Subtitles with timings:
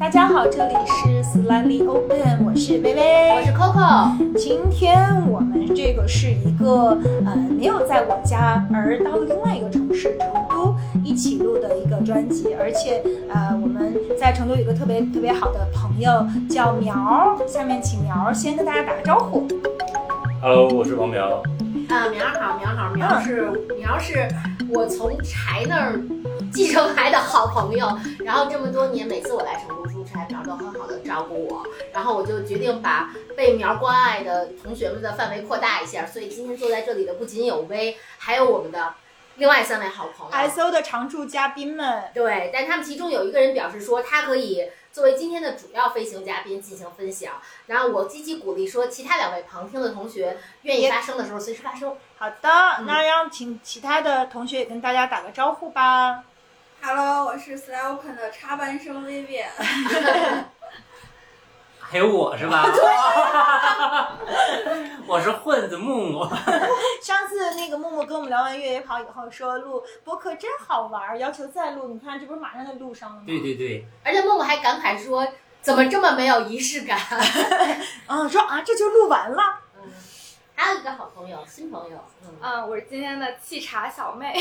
[0.00, 4.34] 大家好，这里是 Slightly Open，我是薇薇，我是 Coco。
[4.34, 10.74] 今天我们这个是一个呃没有在我家，而到了另外一个城市成都
[11.04, 19.46] 一起录的一个专辑，而且呃我们在成都有一个特别特别好的朋友叫苗，下面请苗先跟大家打个招呼。
[20.40, 21.42] Hello，我是王苗。
[21.90, 24.26] 啊，苗好，苗好，苗是苗是
[24.70, 26.00] 我从柴那儿
[26.50, 27.86] 继承来的好朋友。
[28.24, 29.89] 然后这么多年，每次我来成都
[30.30, 31.66] 苗都很好的照顾我。
[31.92, 36.06] 然后我就决定把被苗关爱的同学们的范围扩大一下。
[36.06, 38.94] 所以今天坐在这里的不仅有薇，还有我们的
[39.36, 40.32] 另外三位好朋友。
[40.32, 47.34] S O 的常驻嘉宾们，对，但他们其中有一个人表示说，他可以作为今天的主要飞行嘉宾进行分享。
[47.66, 51.96] 然后我积极鼓励说，其他两位旁听的同学愿意发声的时候随时发声。
[52.18, 52.48] 好的，
[52.86, 56.24] 那让请其他的同学也跟大家打个招呼吧。
[56.82, 59.44] Hello，我是 Sly Open 的插班生 Vivian。
[61.78, 62.64] 还有我是吧？
[65.06, 66.24] 我是混子木木。
[67.02, 71.88] 上次那个木木跟我们聊完越野跑以后说录播客真好玩，要求再录。
[71.88, 73.22] 你看这不是马上就录上了吗？
[73.26, 75.26] 对对对，而且木木还感慨说，
[75.60, 76.98] 怎么这么没有仪式感？
[78.06, 79.42] 啊，说啊这就录完了。
[79.76, 79.82] 嗯，
[80.54, 84.34] 还有一个好朋友，新朋友，嗯，嗯，我是今天的沏茶小妹。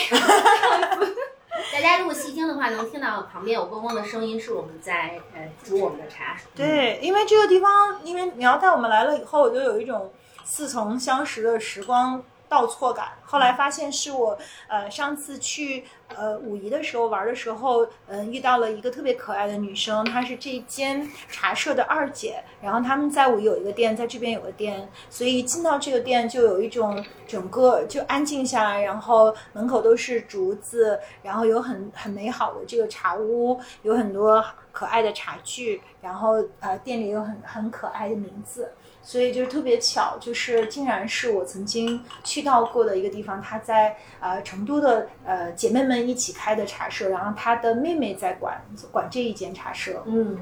[1.73, 6.37] 大家如果细听的话，能听到旁边有嗡嗡的声音，是我们在呃煮我们的茶。
[6.55, 10.11] 对，因为这个地方，因为你要带我们来了以后，我就有一种
[10.43, 13.09] 似曾相识的时光倒错感。
[13.23, 38.71] 后来发现是我呃上次去呃武夷的时候玩的时候，嗯、遇到了一个特别可爱的女生，她是这间茶社的二姐，然后他们在武夷有一个店，在这边有个店，所以进到这个店就有一种整个就安静下来，然后门口都是竹子，然后有很很美好的这个茶屋，有很多可爱的茶具，然后呃店里有很很可爱的名字，
[39.09, 50.03] 所以就是特别巧，就是竟然是我曾经去到过的一个地方，他在呃成都的呃姐妹们一起开的茶社，然后他的妹妹在管管这一间茶社。
[50.05, 50.37] 嗯，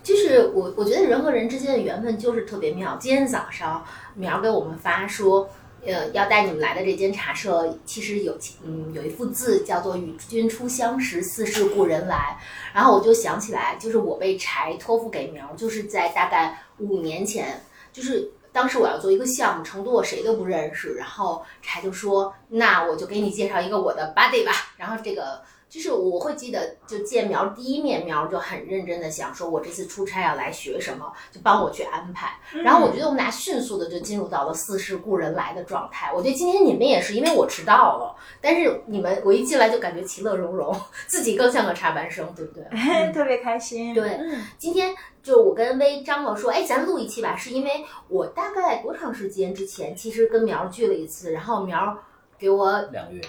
[0.00, 2.96] 就是我我觉得人和人之间的缘分就是特别妙。
[3.00, 3.84] 今天早上
[4.14, 5.50] 苗给我们发说，
[5.84, 12.38] 呃，要带你们来的这间茶社，其实有嗯有一幅字叫做“与君初相识，似是故人来”。
[12.72, 17.60] 然后我就想起来，就是我被柴托付给苗，就是在大概五年前，
[17.92, 18.32] 就是。
[18.50, 32.38] 当时我要做一个项目，成都我谁都不认识，然后柴就说：“那我就给你介绍一个我的 buddy 吧。”然后这个就是我会记得，就见苗第一面，苗就很认真的想说，我这次出差要来学什么，就帮我去安排。
[32.62, 36.10] 然后我觉得我们俩迅速的就进入到了似是故人来的状态。
[36.12, 40.74] 我觉得今天你们也是，因为我迟到了，但是你们我一进来就感觉其乐融融，
[41.06, 43.12] 自己更像个插班生，对不对？
[43.12, 43.92] 特别开心。
[43.94, 51.98] 对嗯今天就我跟微张罗说，哎，咱录一期吧，是因为我大概多长时间之前其实跟苗聚了一次，然后苗
[52.38, 53.20] 给我两个月，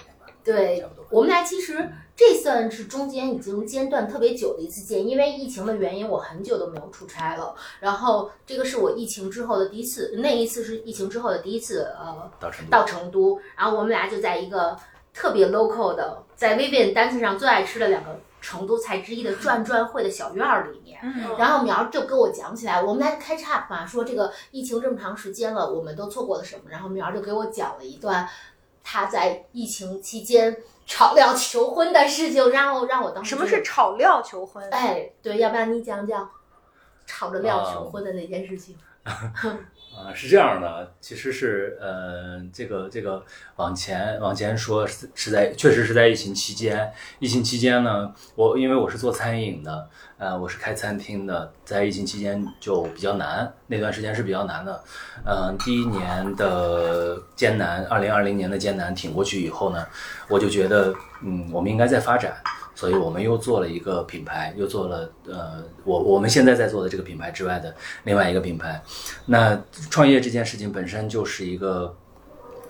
[0.42, 1.04] 对差不多。
[1.10, 1.90] 我们俩其实
[2.20, 7.54] 这算是中间已经间断特别久的一次见，因为疫情的原因，我很久都没有出差了。
[7.80, 12.70] 然后这个是我疫情之后的第一次，那一次是疫情之后的第一次，呃，到成都。
[12.70, 13.40] 到成都。
[13.56, 14.76] 然后我们俩就在一个
[15.14, 21.00] 特别 local 的，在 Vivian 单子上最爱吃的两个成都菜之一的转转会的小院儿里面。
[21.02, 26.64] 嗯然后苗就跟我讲起来，我们来开岔嘛，说这个疫情这么长时间了，我们都错过了什么。
[26.68, 28.28] 然后苗就给我讲了一段
[28.82, 34.68] 他在疫情期间炒料求婚的事情，然后让我当时什么是炒料求婚？
[34.70, 36.28] 哎，对，要不然你讲讲
[37.06, 38.76] 炒着料求婚的那件事情。
[40.00, 43.22] 啊，是这样的，其实是呃，这个这个
[43.56, 54.82] 往前往前说是在确实是在疫情期间，疫情期间呢，我因为我是做餐饮的，呃，我是开餐厅的，在疫情期间就比较难，那段时间是比较难的，
[55.26, 59.86] 嗯、第一年的艰难，二零二零年的艰难挺过去以后呢，
[60.28, 62.34] 我就觉得嗯，我们应该再发展。
[62.80, 68.82] 所以我们又做了一个品牌，又做了呃，我我们现在在做的这个品牌之外的另外一个品牌。
[69.26, 71.94] 那创业这件事情本身就是一个，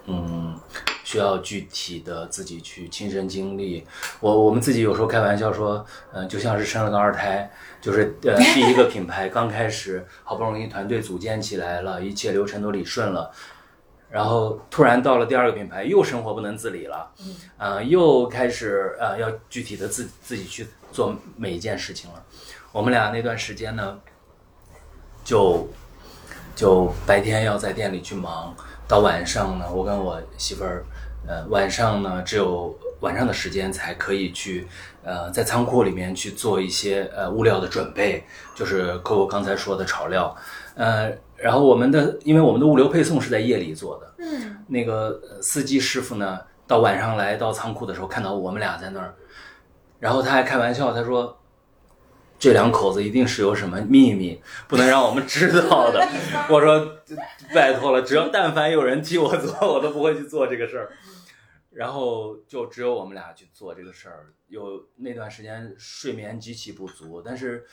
[0.07, 0.59] 嗯，
[1.05, 3.87] 需要具体的自己去亲身经历。
[4.19, 7.49] 我我们自己有时候开玩笑说，嗯、就像是生了个二胎，
[7.81, 13.31] 就是呃，第一个品牌刚开始好不容易团队组建起来了，一切流程都理顺了。
[14.11, 22.23] 然后突然到了第二个品牌，又生活不能自理了，嗯，呃，又开始呃要具体的自自己去做每一件事情了。
[22.73, 23.99] 我们俩那段时间呢，
[25.25, 25.69] 就
[26.57, 28.55] 就白天要在店里去忙，
[28.89, 30.85] 到晚上呢，我跟我媳妇儿，
[31.27, 34.67] 呃，晚上呢只有晚上的时间才可以去
[35.05, 38.25] 呃在仓库里面去做一些呃物料的准备，
[38.55, 40.37] 就是 Coco 刚才说的炒料，
[40.75, 49.15] 呃，然后我们的因为我们的物流配送是在夜里做的，嗯，那个呃司机师傅呢，到晚上来到仓库的时候，看到我们俩在那儿，
[49.99, 51.37] 然后他还开玩笑，他说。
[52.43, 56.01] 这两口子一定是有什么秘密，不能让我们知道的。
[56.49, 56.97] 我说，
[57.55, 60.91] 拜托了，只要但凡有人替我做，我都不会去做这个事儿。
[61.69, 64.33] 然后就只有我们俩去做这个事儿。
[64.49, 67.67] 有那段时间睡眠极其不足，但是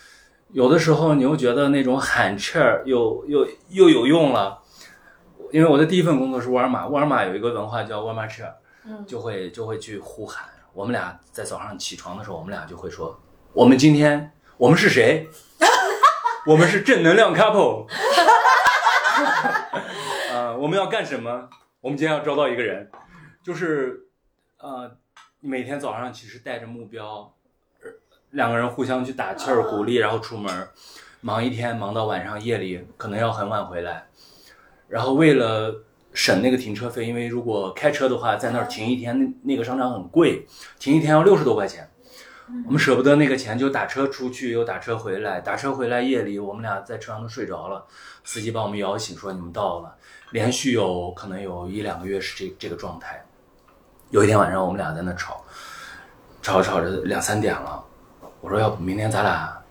[0.51, 4.61] 有的时候你又觉得那种喊气儿又又又有用了。
[5.51, 8.51] 因为我的第一份工作是沃尔玛，沃尔玛有一个文化叫沃尔玛 cheer，
[8.85, 10.43] 嗯就会就会去呼喊。
[10.73, 13.17] 我们俩在早上起床的时候，我们俩就会说
[13.53, 15.29] ：“我们今天我们是谁？
[16.45, 17.87] 我们是正能量 couple。
[20.31, 21.49] 呃，我们要干什么？
[21.79, 22.91] 我们今天要招到一个人，
[23.41, 24.07] 就是
[24.59, 24.91] 呃，
[25.39, 27.31] 每天早上其实带着目标，呃
[28.31, 30.67] 两个人互相去打气儿、鼓励，然后出门，
[31.21, 34.07] 忙一天，忙到晚上夜里可能要很晚回来，
[34.87, 35.83] 然后为了。
[36.13, 40.47] 省那个停车费，因为如果开车的话，在那儿停一天，那那个商场很贵，
[40.79, 41.87] 停一天要六十多块钱。
[42.65, 47.85] 我们舍不得那个钱，就打车出去，又打车回来，打车回来夜里我们俩在车上都睡着了，
[48.23, 49.95] 司机把我们摇醒，说你们到了。
[50.31, 53.23] 连续有可能有一两个月是这这个状态。
[54.09, 55.45] 有一天晚上我们俩在那吵，
[56.41, 57.83] 吵着吵着两三点了，
[58.41, 59.61] 我说要不明天咱俩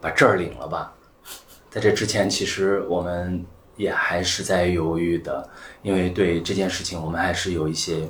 [0.00, 0.92] 把证儿领了吧。
[1.70, 3.44] 在这之前，其实我们
[3.76, 5.48] 也还是在犹豫的，
[5.82, 8.08] 因为对这件事情我们还是有一些。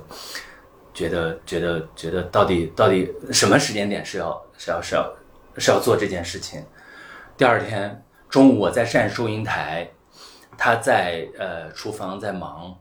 [0.94, 5.12] 觉得觉得觉得到底到底什么时间点是要是要是要
[5.58, 6.64] 是要做这件事情？
[7.36, 9.90] 第二天中午我在扇收银台，
[10.56, 12.78] 他在呃厨房在忙，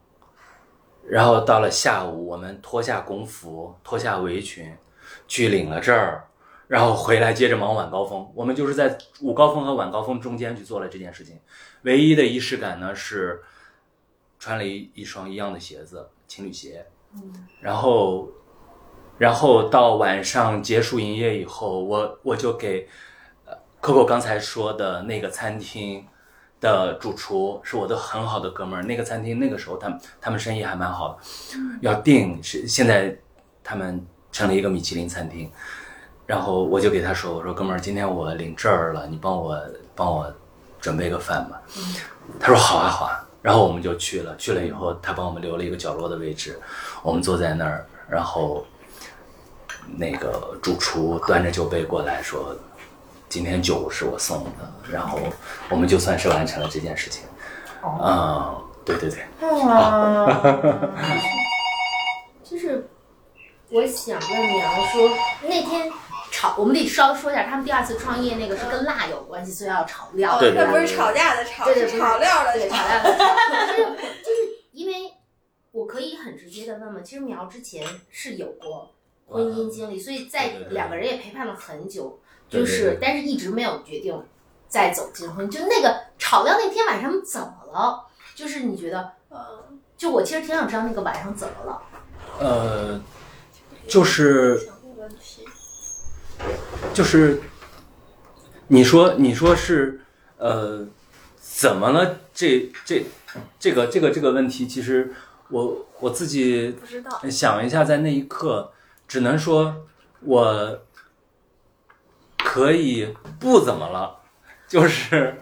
[1.03, 4.71] 然后到了下午我们脱下工服脱下围裙
[5.27, 6.23] 去领了证儿，
[6.67, 8.31] 然后回来接着忙晚高峰。
[8.33, 11.39] 我们就是在午高峰和晚高峰中间去做了这件事情。
[11.83, 13.41] 唯一的仪式感呢是
[14.39, 16.85] 穿了一一双一样的鞋子，情侣鞋。
[17.61, 18.27] 然后，
[19.17, 22.87] 然后到晚上结束营业以后，我我就给
[23.45, 26.07] 呃 Coco 刚才说的那个餐厅
[26.59, 28.83] 的主厨是我的很好的哥们儿。
[28.83, 31.17] 那个餐厅那个时候他们他们生意还蛮好的，
[31.81, 33.15] 要订是现在
[33.63, 35.51] 他们成了一个米其林餐厅。
[36.33, 39.55] 然后我就给他说：“我说哥们儿，今天我领证儿了，你帮我
[39.93, 40.33] 帮我
[40.81, 41.61] 准备个饭吧。”
[42.41, 46.59] 他说：“好啊，好啊。”然后我们就去了，去了以后，他帮我们留了一个角落的位置，
[47.03, 48.65] 我们坐在那儿，然后
[49.95, 52.55] 那个主厨端着酒杯过来说
[53.29, 54.51] ：“今天酒是我送的。”
[54.91, 55.19] 然后
[55.69, 57.23] 我们就算是完成了这件事情。
[58.01, 60.41] 嗯，对对对，哇，
[62.43, 62.89] 就是
[63.69, 65.09] 我想问苗说，
[65.43, 65.91] 那天
[66.33, 70.39] 炒，我们得稍微说一下，他们第二次创业那个是跟辣有关系，所以要炒料。
[70.39, 72.87] 对对那不是吵架的吵，对炒料的对，炒炒。
[72.87, 73.35] 料的炒。
[73.51, 73.77] 可是
[74.23, 74.37] 就是
[74.71, 75.13] 因为
[75.71, 78.91] 我可以很直接的问问，其实苗之前是有过
[79.27, 82.19] 婚姻经历，所以在两个人也陪伴了很久，
[82.49, 84.19] 就是但是一直没有决定
[84.67, 85.51] 再走进婚姻。
[85.51, 88.07] 就那个炒料那天晚上怎么了？
[88.33, 89.63] 就是你觉得，呃，
[89.95, 91.81] 就我其实挺想知道那个晚上怎么了。
[92.39, 92.99] 呃，
[93.87, 94.59] 就是
[96.91, 97.41] 就是
[98.67, 100.01] 你说你说是
[100.37, 100.87] 呃
[101.37, 102.17] 怎么了？
[102.33, 103.05] 这这
[103.59, 105.13] 这个这个这个问题，其实
[105.49, 106.75] 我我自己
[107.29, 108.71] 想一下，在那一刻，
[109.07, 109.85] 只能说
[110.21, 110.79] 我
[112.37, 114.19] 可以不怎么了，
[114.67, 115.41] 就是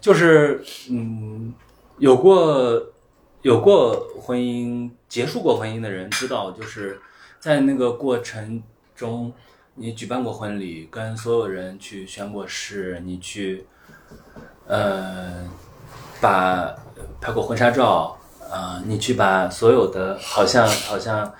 [0.00, 1.54] 就是嗯，
[1.98, 2.92] 有过
[3.40, 7.00] 有过婚姻、结束过婚姻的人知道，就是
[7.38, 8.62] 在那个过程
[9.00, 9.32] 中，
[9.74, 13.66] 你举办过婚礼，跟所有人去宣过誓，你去
[14.66, 15.48] 呃
[16.20, 16.74] 把
[17.20, 18.16] 拍过婚纱照。
[18.52, 21.32] 啊、你去把所有的好像好像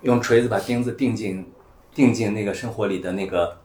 [0.00, 1.52] 用锤子把钉子钉进
[1.92, 3.58] 钉进那个生活里的那个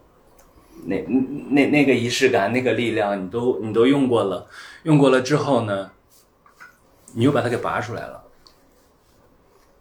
[0.84, 1.02] 那
[1.48, 4.46] 那那个仪式感、那个力量，你都你都用过了，
[4.82, 5.90] 用过了之后呢，
[7.14, 8.22] 你又把它给拔出来了，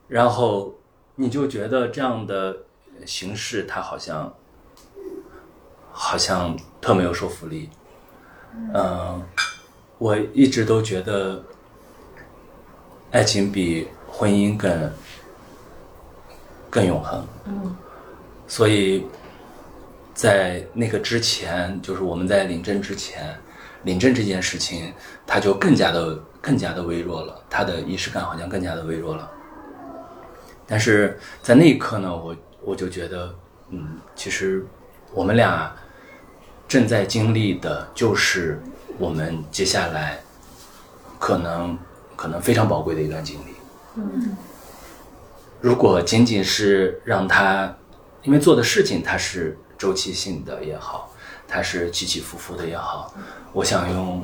[0.07, 0.73] 然后
[1.15, 2.59] 你就觉得这样的
[3.05, 4.33] 形式它好像
[5.91, 7.69] 好像特没有说服力，
[8.73, 9.23] 嗯、
[9.97, 11.43] 我一直都觉得。
[13.13, 14.93] 爱情比婚姻更
[16.69, 17.27] 更永恒。
[17.43, 17.75] 嗯
[18.47, 19.05] 所以，
[20.13, 23.37] 在那个之前，就是我们在领证之前，
[23.83, 24.93] 领证这件事情，
[25.27, 29.29] 它就更加的更加的微弱了，它的仪式感好像更加的微弱了。
[30.65, 33.33] 但是在那一刻呢，我我就觉得，
[33.69, 34.65] 嗯，其实
[35.13, 35.75] 我们俩
[36.67, 38.61] 正在经历的就是
[38.97, 40.19] 我们接下来
[41.19, 41.77] 可能
[42.15, 43.53] 可能非常宝贵的一段经历。
[43.95, 44.37] 嗯
[45.59, 47.71] 如果仅仅是让他，
[48.23, 51.13] 因为做的事情它是周期性的也好，
[51.47, 53.13] 它是起起伏伏的也好，
[53.53, 54.23] 我想用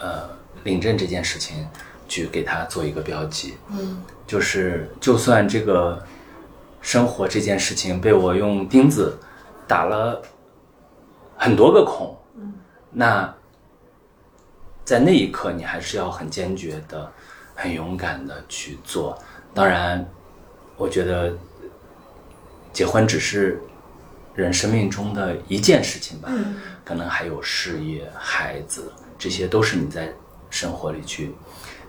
[0.00, 0.28] 呃
[0.64, 1.64] 领证这件事情
[2.08, 6.04] 去给他做一个标记，嗯就是就算这个
[6.88, 9.14] 生活这件事情被我用钉子
[9.66, 10.22] 打了
[11.36, 12.16] 很多个孔，
[12.90, 13.30] 那
[14.86, 17.12] 在那一刻你还是要很坚决的、
[17.54, 19.18] 很勇敢的去做。
[19.52, 20.02] 当然，
[20.78, 21.30] 我觉得
[22.72, 23.60] 结婚只是
[24.34, 26.30] 人生命中的一件事情吧，
[26.86, 30.10] 可能还有事业、孩子，这些都是你在
[30.48, 31.34] 生活里去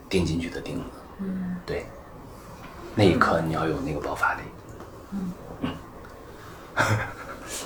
[0.09, 0.83] 钉进去的钉子。
[1.19, 1.85] 嗯，对，
[2.95, 4.41] 那一刻你要有那个爆发力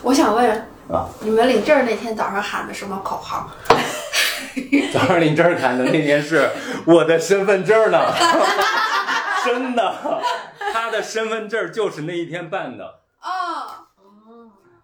[0.01, 0.49] 我想问，
[0.91, 1.07] 啊！
[1.21, 3.49] 你们领证那天早上喊的什么口号？
[4.93, 6.49] 早上领证喊的那天是
[6.85, 7.99] 我的身份证呢，
[9.45, 10.21] 真的，
[10.73, 12.99] 他的身份证就是那一天办的。
[13.19, 13.87] 啊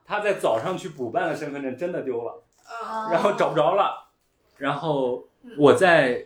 [0.05, 4.07] 他在早上去补办的身份证，真的丢了，啊然后找不着了。
[4.57, 5.23] 然后
[5.57, 6.25] 我在，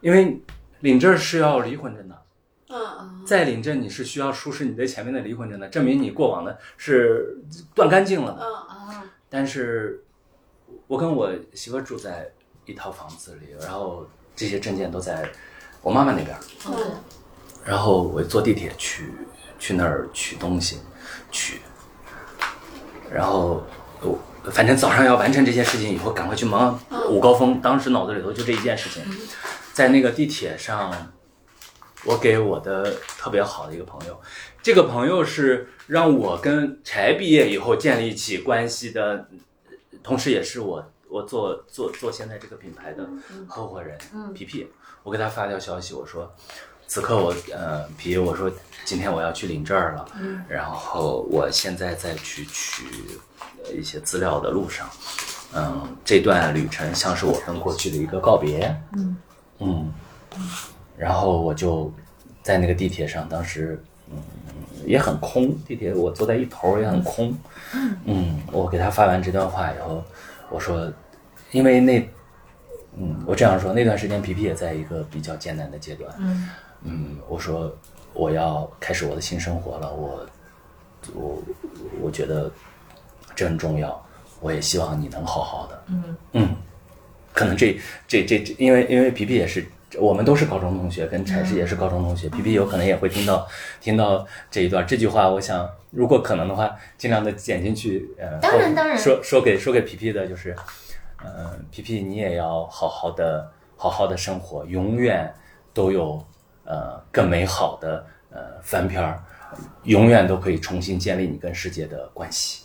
[0.00, 0.42] 因为
[0.80, 2.11] 领证是要离婚证的，
[2.72, 7.38] 嗯再领证你是需要出示你在前面的离婚证的，证明你过往的是
[7.74, 8.42] 断干净了的。
[9.28, 10.02] 但是，
[10.86, 12.30] 我跟我媳妇住在
[12.64, 15.28] 一套房子里，然后这些证件都在
[15.82, 16.36] 我妈妈那边。
[16.66, 16.74] 嗯
[17.64, 19.12] 然后我坐地铁去
[19.56, 20.78] 去那儿取东西，
[21.30, 21.60] 取，
[23.08, 23.62] 然后
[24.00, 24.18] 我
[24.50, 26.76] 反正早上要完成这些事情以后，赶快去忙
[27.08, 27.60] 午高峰。
[27.60, 29.04] 当时脑子里头就这一件事情，
[29.72, 30.92] 在那个地铁上，
[32.04, 34.20] 我给我的特别好的一个朋友，
[34.62, 39.28] 这个朋友是让我跟柴毕业以后建立起关系的，
[40.02, 43.08] 同时也是我我做做做现在这个品牌的
[43.46, 44.68] 合伙人，嗯皮皮。
[45.02, 46.32] 我给他发条消息，我说。
[46.88, 48.52] 此刻我呃，皮，我说
[48.84, 50.06] 今天我要去领证儿了，
[50.46, 52.84] 然后我现在在去取
[53.64, 54.90] 呃一些资料的路上，
[55.54, 59.16] 嗯，这段旅程像是我跟过去的一个告别，嗯。
[59.60, 59.92] 嗯，
[61.02, 61.92] 然后我就
[62.44, 64.16] 在那个地铁上，当时嗯
[64.86, 67.36] 也很空，地铁我坐在一头也很空，
[68.04, 70.00] 嗯，我给他发完这段话以后，
[70.48, 70.92] 我说，
[71.50, 72.08] 因为那
[72.96, 76.48] 嗯，我这样说，那段时间皮皮也在一个比较艰难的阶段，嗯。
[76.84, 77.76] 嗯，我说
[78.12, 80.26] 我要开始我的新生活了，我
[81.14, 81.42] 我
[82.00, 82.48] 我觉得
[83.34, 84.00] 这很重要，
[84.40, 85.82] 我也希望你能好好的。
[85.88, 86.16] 嗯。
[86.34, 86.56] 嗯，
[87.32, 89.66] 可能这这这这，因为因为皮皮也是，
[89.98, 93.46] 我们都是高中同学，跟柴师也是高中同学，皮皮有可能也会听到
[93.80, 98.14] 听到这一段这句话，我想如果可能的话，尽量的剪进去。
[98.18, 100.56] 呃，当然当然说说给说给皮皮的就是，
[101.22, 105.32] 呃，皮皮你也要好好的好好的生活，永远
[105.74, 106.24] 都有
[106.64, 109.22] 呃更美好的呃翻篇儿，
[109.84, 112.64] 永远都可以重新建立你跟世界的关系。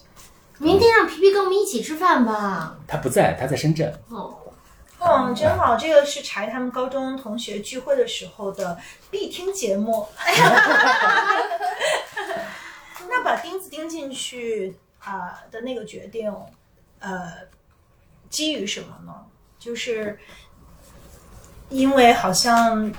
[0.60, 2.78] 明天让皮皮跟我们一起吃饭吧。
[2.88, 3.94] 他不在，他在深圳。
[4.10, 4.36] 哦，
[5.10, 8.78] 嗯，真好，这个是柴他们高中同学聚会的时候的
[9.10, 10.08] 必听节目。
[13.10, 16.34] 那把钉子钉进去啊、的那个决定，
[17.00, 17.32] 呃，
[18.30, 19.14] 基于什么呢？
[19.58, 20.20] 就是
[21.70, 22.94] 因为好像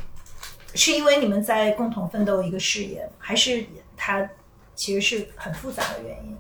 [0.75, 3.65] 是因为你们在共同奋斗一个事业，还是
[3.97, 4.27] 它
[4.75, 6.39] 其实是很复杂的原因？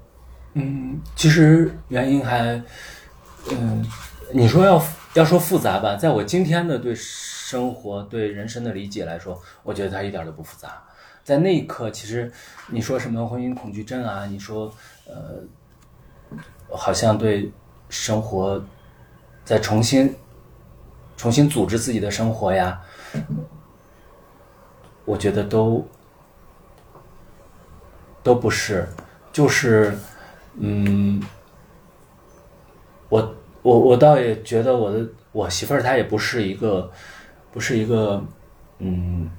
[0.54, 2.40] 嗯，其实原因还，
[3.50, 3.86] 嗯，
[4.32, 4.82] 你说要
[5.14, 10.82] 要说复杂吧，在我今天的对生活、对人生的理解来说，我觉得它一点都不复杂。
[11.24, 12.30] 在那一刻，其实
[12.68, 14.72] 你说什么婚姻恐惧症啊，你说
[15.06, 15.42] 呃，
[16.70, 17.50] 好像对
[17.88, 18.62] 生活
[19.44, 20.14] 在重新
[21.16, 22.80] 重新组织自己的生活呀，
[25.04, 25.86] 我觉得都
[28.22, 28.88] 都不是，
[29.32, 29.96] 就是。
[30.60, 31.22] 嗯，
[33.08, 33.32] 我
[33.68, 36.90] 我我倒也觉得我的我媳妇儿她也不是一个，
[37.52, 38.24] 不是一个，
[38.78, 39.30] 嗯，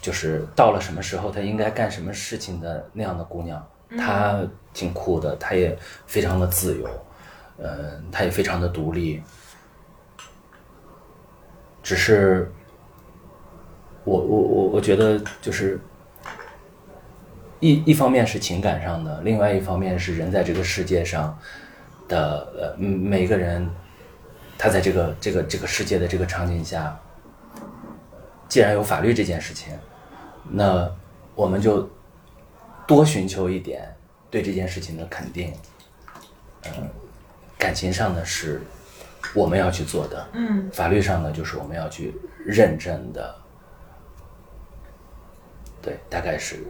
[0.00, 3.62] 就是到了什么时候她应该干什么事情的那样的姑娘。
[3.98, 4.40] 她
[4.72, 6.88] 挺酷的，她也非常的自由，
[7.58, 9.22] 呃，她也非常的独立。
[11.82, 12.50] 只是
[14.04, 15.78] 我我我我觉得就是。
[17.60, 21.38] 一一方面是情感上的，另外一方面是人在这个世界上
[22.08, 23.68] 的呃嗯每个人，
[24.58, 26.98] 他在这个这个这个世界的这个场景下，
[28.48, 29.76] 既然有法律这件事情，
[30.50, 30.90] 那
[31.34, 31.88] 我们就
[32.86, 33.94] 多寻求一点
[34.30, 35.52] 对这件事情的肯定。
[36.66, 36.88] 嗯、
[37.58, 38.62] 感情上呢是
[39.34, 43.34] 我们要去做的，嗯法律上呢就是我们要去认真的。
[45.82, 46.64] 对，大概是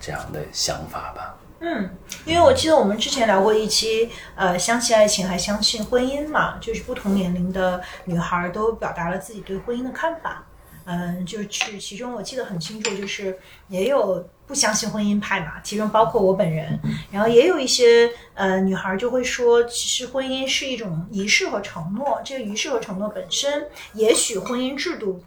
[0.00, 1.36] 这样的想法吧。
[1.68, 1.90] 嗯，
[2.24, 10.46] 因为我记得我们之前聊过一期，呃，相信爱情还相信婚姻嘛，就是不同年龄的女孩都表达了自己对婚姻的看法。
[10.84, 16.78] 嗯，就是其中我记得很清楚，就是也有不相信婚姻派嘛，其中包括我本人，
[17.10, 25.20] 然后也有一些呃女孩就会说，其实婚姻是一种仪式和承诺，这个仪式和承诺本身，也许婚姻制度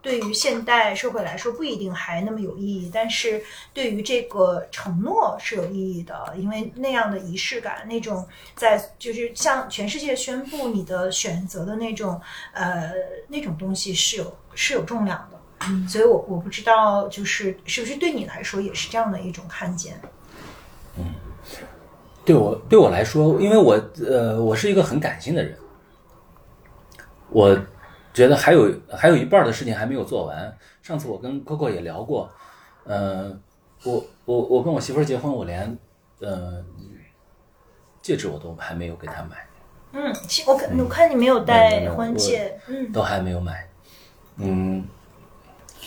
[0.00, 12.20] 对于现代社会来说不一定还那么有意义，但是对于这个承诺是有意义的，因为那样的仪式感，那种在就是向全世界宣布你的选择的那种
[12.52, 12.92] 呃
[13.26, 15.38] 那种东西是有是有重量的。
[15.88, 20.00] 所以我我不知道，就是是不是对你来说也是这样的一种看见？
[20.96, 21.14] 嗯
[22.24, 23.72] 对我对我来说，因为我
[24.06, 25.56] 呃，我是一个很感性的人，
[27.30, 27.58] 我
[28.18, 30.52] 觉得还有还有一半的事情还没有做完。
[30.82, 32.28] 上次我跟 Coco 也聊过，
[32.82, 33.30] 呃，
[33.84, 35.78] 我我我跟我媳妇儿结婚，我连
[36.18, 36.64] 呃
[38.02, 39.46] 戒指我都还没有给她买，
[39.92, 40.12] 嗯，
[40.48, 43.68] 我看我看你没有戴婚戒，嗯都还没有买。
[44.38, 44.84] 嗯，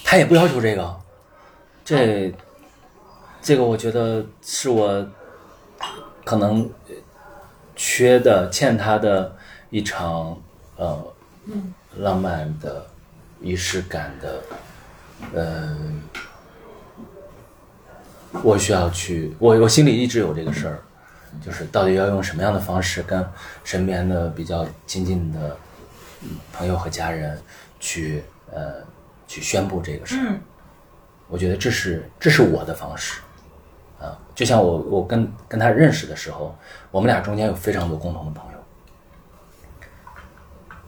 [0.05, 0.95] 她也不要求这个，
[1.83, 2.33] 这
[3.41, 5.05] 这个我觉得是我
[6.23, 6.69] 可能
[7.75, 9.35] 缺的、欠她的
[9.69, 10.39] 一场
[10.77, 11.13] 呃
[11.97, 12.85] 浪漫的
[13.41, 14.41] 仪式感的，
[15.33, 16.01] 嗯、
[18.43, 20.79] 我需要去，我我心里一直有这个事儿，
[21.43, 23.25] 就是到底要用什么样的方式跟
[23.63, 25.57] 身边的比较亲近的
[26.21, 27.39] 嗯朋友和家人
[27.79, 28.75] 去呃
[29.27, 30.25] 去宣布这个事儿。
[30.29, 30.39] 嗯
[31.31, 33.21] 我觉得这是这是我的方式，
[34.01, 36.53] 啊，就像我我跟跟他认识的时候，
[36.91, 38.57] 我们俩中间有非常多共同的朋友，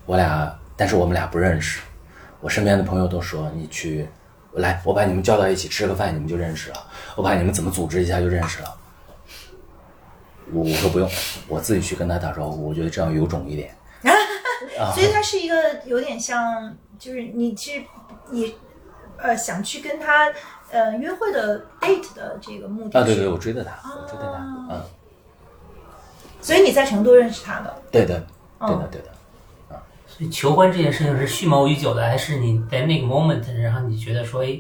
[0.06, 1.82] 我俩，但是我们俩不认识。
[2.40, 4.08] 我身边的朋友都说你去，
[4.54, 6.78] 来，我把你们叫到一起吃个饭，你们就认识了。
[7.16, 8.76] 我把你们怎么组织一下就认识了。
[10.52, 11.10] 我我说不用，
[11.48, 13.74] 我自己去跟他打招呼，我觉得这样有种一点。
[14.78, 15.56] 啊所以他是一个
[15.86, 17.86] 有点像，就是你其实
[18.30, 18.56] 你
[19.18, 20.32] 呃想去跟他
[20.72, 24.82] 呃约会的 date 的这个目的啊，对对，我追的他，我追的他，啊嗯，
[26.42, 28.20] 所以你在成都认识他的，对的，
[28.60, 29.08] 对的，嗯对的。
[30.16, 34.60] 所以求婚这件事情是蓄谋已久的，还是你在那个 moment，然后你觉得说，哎，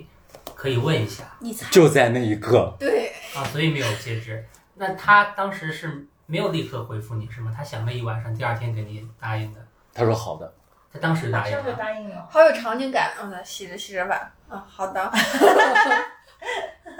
[0.55, 4.43] 可以问一下你猜就在那一刻，对，啊，所以没有戒指。
[4.73, 7.53] 那他当时是没有立刻回复你是吗？
[7.55, 9.59] 他想了一晚上，第二天给你答应的。
[9.93, 10.51] 他说好的，
[10.91, 11.73] 他当时答应了。
[11.73, 12.27] 答应了。
[12.31, 13.11] 好有场景感。
[13.21, 14.19] 嗯，来洗着洗着碗。
[14.49, 14.99] 啊，好的。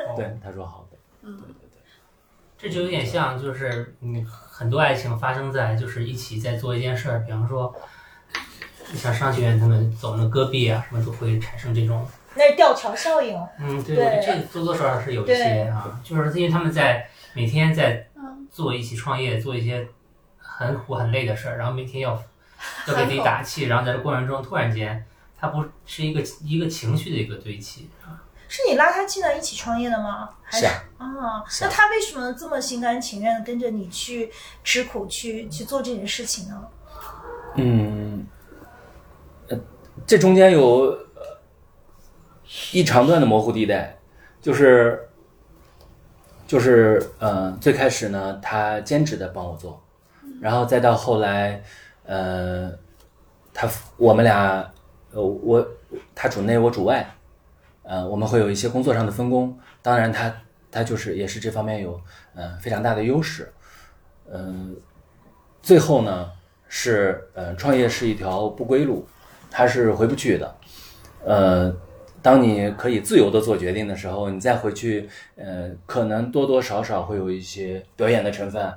[0.08, 1.82] 哦对，他说好的，嗯对对对。
[2.56, 7.76] 这就有点像，就是你，很多爱情发生在就是一起在做一件事儿，比方说，
[8.98, 19.88] 像商学院他们走那戈壁啊，什么都会产生这种，那是吊桥效应，嗯，对，对我觉得这个多多少少是有一些啊，就是因为他们在每天在嗯，做一起创业，做一些
[20.38, 22.12] 很苦很累的事儿，然后每天要
[22.88, 25.06] 要给自己打气，然后在这过程中突然间，
[25.40, 30.30] 它不是一个一个情绪的一个堆砌啊，是你拉他进来一起创业的吗？
[30.44, 34.32] 还是啊啊，啊那他为什么这么心甘情愿的跟着你去
[34.64, 36.68] 吃苦，去去做这件事情呢？
[37.56, 38.43] 嗯，呃，
[40.06, 40.98] 这中间有
[42.72, 43.98] 一长段的模糊地带，
[44.42, 45.10] 就是
[46.46, 49.82] 就是呃，最开始呢，他兼职的帮我做，
[50.42, 51.64] 然后再到后来，
[52.06, 52.72] 呃，
[53.54, 54.72] 他我们俩，
[55.12, 55.66] 呃，我
[56.14, 57.10] 他主内，我主外，
[57.84, 60.34] 呃，我们会有一些工作上的分工，当然他
[60.70, 62.00] 他就是也是这方面有
[62.36, 63.52] 呃非常大的优势，
[64.32, 64.76] 嗯、
[65.62, 66.32] 最后呢。
[66.76, 69.08] 是呃，创业是一条不归路，
[69.54, 70.56] 它是回不去的。
[71.24, 71.74] 呃，
[72.22, 78.74] 当你可以自由的做决定的时候，你再回去，呃，可能多多少少会有一些表演的成分。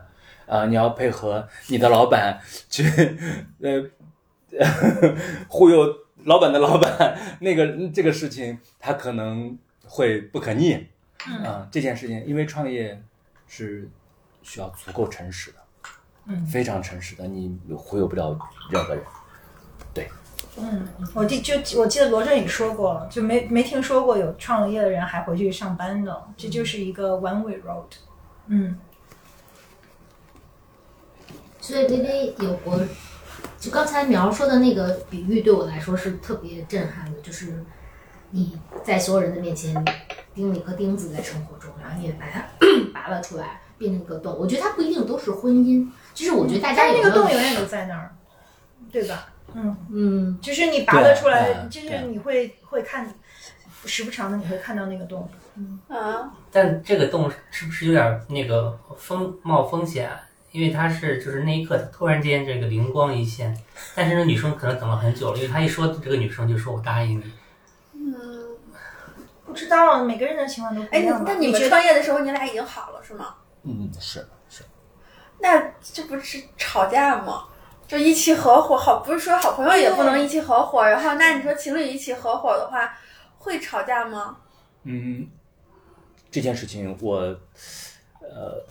[0.47, 2.39] 啊、你要配合你的老板
[2.71, 2.85] 去，
[3.61, 3.83] 呃，
[5.49, 5.85] 忽悠
[6.25, 10.87] 老板的老板，那个这个事情他可能会不可逆。
[11.43, 13.03] 啊、这件事情，因为创业
[13.49, 13.89] 是
[14.43, 15.57] 需要足够诚实的。
[16.29, 18.37] 嗯非常诚实的，你忽悠不了
[18.71, 19.03] 任何人。
[20.59, 27.85] 嗯，我记就我记得罗振宇说过，就没没听说过有创了业的人还回去上班的，这就是一个 one way road。
[28.47, 28.79] 嗯
[31.61, 32.81] 所以微微有过，
[33.59, 37.65] 就刚才苗说的那个比喻对我来说是特别震撼的，就是
[38.31, 39.75] 你在所有人的面前
[40.33, 42.47] 钉了一颗钉子在生活中，然后你也把它
[42.95, 44.35] 拔了出来，变成一个洞。
[44.39, 48.15] 我觉得它不一定都是婚姻，就是我觉得大家有没有个洞永远都在那儿，
[48.91, 49.33] 对吧？
[49.55, 53.13] 嗯，嗯，就是你拔得出来，就是你会会看，
[53.85, 55.29] 时不常的你会看到那个洞。
[55.55, 60.21] 嗯啊，但这个洞是不是有点那个风冒风险啊？
[60.53, 63.57] 因为他是就是那一刻突然间这个灵光一现，
[63.95, 67.33] 但是那女生可能等了很久了，因为他一说这个女生就说我答应你，
[67.93, 68.57] 嗯，
[69.45, 71.33] 不知道每个人的情况都不哎，那一样吧。
[71.33, 73.35] 那你们创业的时候，你俩已经好了是吗？
[73.65, 74.63] 嗯，是是，
[75.41, 77.45] 那这不是吵架吗？
[77.87, 82.99] 就一起合伙，好不是说好朋友也不能一起合伙，然后那你说情侣一起合伙的话，
[83.39, 84.37] 会吵架吗？
[84.83, 85.27] 嗯，
[86.31, 87.19] 这件事情我
[88.21, 88.63] 呃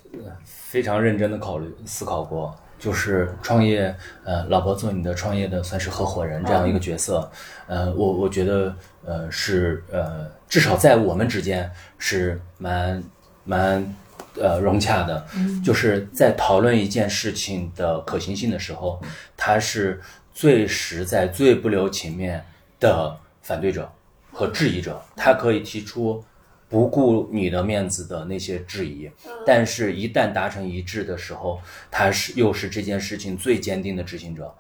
[0.44, 7.30] 非常认真的考虑思考过，就是创业，呃，老婆做你的创业的算是合伙人这样一个角色，
[7.68, 8.76] 呃，我我觉得
[9.06, 13.02] 呃是呃至少在我们之间是蛮
[13.44, 13.96] 蛮
[14.40, 15.26] 呃融洽的，
[15.64, 19.02] 就是在讨论一件事情的可行性的时候，
[19.36, 20.02] 他是
[20.34, 22.46] 最实在、最不留情面
[22.80, 23.92] 的反对者
[24.32, 26.24] 和质疑者，他可以提出
[26.68, 29.10] 不顾你的面子的那些质疑，
[29.46, 34.54] 但是一旦达成一致的时候，他是又是这件事情最坚定的执行者，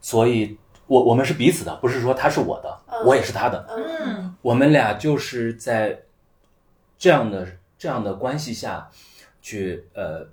[0.00, 5.98] 所以我我们是彼此的，不是说他是我的，我也是他的，嗯，我们俩就是在
[6.96, 8.88] 这样的这样的关系下
[9.48, 10.26] 去呃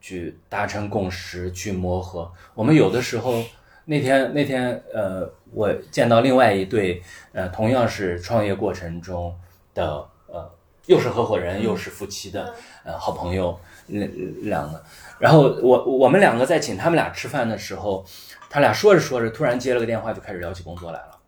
[0.00, 2.30] 去达成共识，去磨合。
[2.54, 3.42] 我们有的时候
[3.84, 7.02] 那天那天呃，我见到另外一对
[7.32, 9.34] 呃同样是创业过程中
[9.74, 10.48] 的呃
[10.86, 12.54] 又是合伙人又是夫妻的
[12.84, 14.08] 呃好朋友两
[14.42, 14.80] 两个，
[15.18, 18.06] 然后我我们两个在请他们俩吃饭的时候，
[18.48, 21.19] 他俩说着说着突然接了个电话就开始聊起工作来了。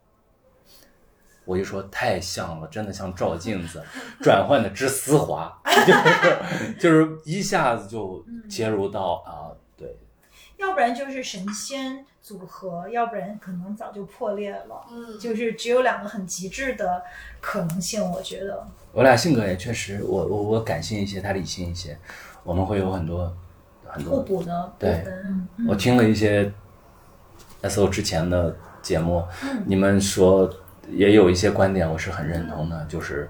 [1.53, 3.83] 我就说太像了，真的像照镜子，
[4.23, 5.53] 转换的之丝滑，
[5.87, 9.97] 就是就是一下子就接入到啊，对，
[10.57, 14.87] 要不然就是神仙组合，要不然可能早就破裂了。
[14.91, 17.03] 嗯就是只有两个很极致的
[17.41, 18.67] 可能性，我觉得。
[18.93, 21.99] 我俩性格也确实，我我我感性一些，他理性一些，
[22.45, 23.31] 我们会有很多
[23.87, 24.23] 很多互。
[24.23, 25.49] 补的部对分。
[25.69, 26.51] 我听了一些
[27.61, 30.49] S O 之前的节目，嗯你们说
[30.91, 33.29] 也有一些观点，我是很认同的， 就是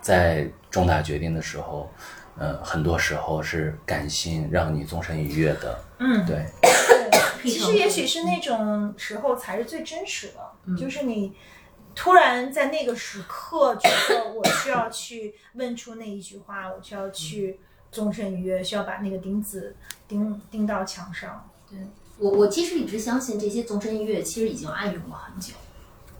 [0.00, 1.90] 在重大决定的时候，
[2.38, 6.44] 呃，很多时候是感性让你纵身一跃的，嗯，对。
[7.42, 11.32] 其实也许是那种时候才是最真实的，就是你
[11.94, 17.60] 突然在那个时刻觉得我需要去问出那一句话，我需要去
[17.92, 19.76] 纵身一跃，需要把那个钉子
[20.08, 21.48] 钉钉到墙上。
[21.70, 21.78] 对。
[22.18, 25.52] 我我其实一直相信这些纵身一跃其实已经暗涌了很久，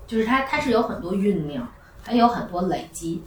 [0.06, 1.66] 就是它它是有很多酝酿，
[2.02, 3.22] 还有很多累积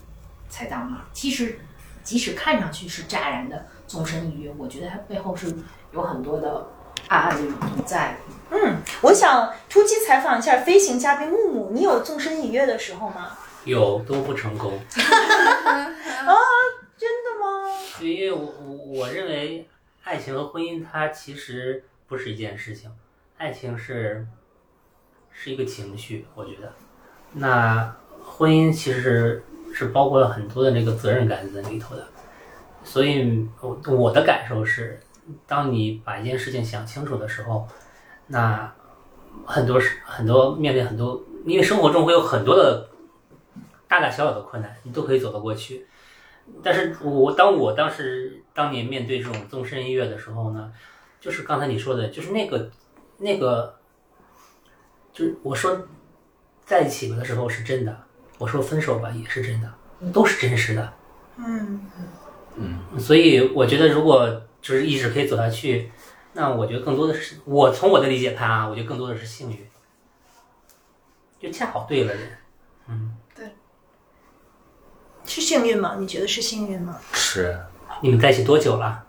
[0.48, 1.02] 才到那儿。
[1.12, 1.58] 其实
[2.02, 5.54] 即使看上去是乍然的纵身一跃，我觉得它背后是
[5.92, 6.66] 有很多的
[7.08, 8.16] 暗暗的涌动在。
[8.50, 13.36] 嗯，我想突击采访一下飞行嘉宾木木，你有纵身一跃的时候吗？
[13.64, 14.72] 有都不成功。
[14.96, 16.34] 啊
[16.96, 17.78] 真的吗？
[18.00, 19.68] 因为我我我认为
[20.04, 22.90] 爱情和婚姻它其实不是一件事情，
[23.36, 24.26] 爱情是
[25.32, 26.72] 是一个情绪，我觉得。
[27.32, 32.06] 那婚姻其实是包括了很多的这个责任感在里头的，
[32.82, 35.00] 所以我我的感受是，
[35.46, 37.66] 当你把一件事情想清楚的时候，
[38.26, 38.72] 那
[39.44, 42.88] 很多事很多面对很多，因为生活中会有很多的
[43.86, 45.86] 大大小小的困难，你都可以走得过去。
[46.62, 50.72] 但是我当我当时当年面对这种纵身一跃的时候呢，
[51.20, 52.68] 就是刚才你说的，就是那个
[53.18, 53.78] 那个，
[55.12, 55.86] 就是我说
[56.64, 58.04] 在一起吧的时候是真的，
[58.38, 59.72] 我说分手吧也是真的，
[60.12, 60.92] 都是真实的。
[61.36, 61.80] 嗯
[62.56, 64.28] 嗯，所以我觉得如果
[64.60, 65.90] 就是一直可以走下去，
[66.32, 69.66] 那我觉得更多的是我从我的理解看啊，我觉得更多的是幸运，
[71.38, 72.28] 就恰好对了人。
[72.88, 73.46] 嗯，对
[75.24, 75.96] 是幸运吗？
[75.98, 76.98] 你觉得是幸运吗？
[77.12, 77.58] 是，
[78.02, 79.04] 你们在一起多久了？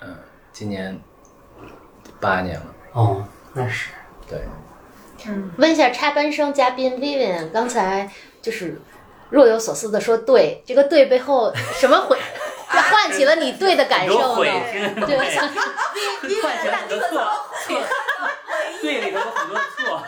[0.00, 0.16] 嗯
[0.52, 0.98] 今年
[2.18, 3.90] 八年了，哦，那是。
[4.26, 4.42] 对，
[5.28, 8.10] 嗯，问一下插班生嘉宾 Vivian，刚才
[8.40, 8.80] 就是
[9.30, 12.16] 若有所思的说对，这个对背后什么回
[12.68, 14.50] 唤起了你对的感受呢？
[15.06, 15.48] 对，我想
[16.42, 17.82] 换成很多错，
[18.82, 20.02] 对里头有很多错。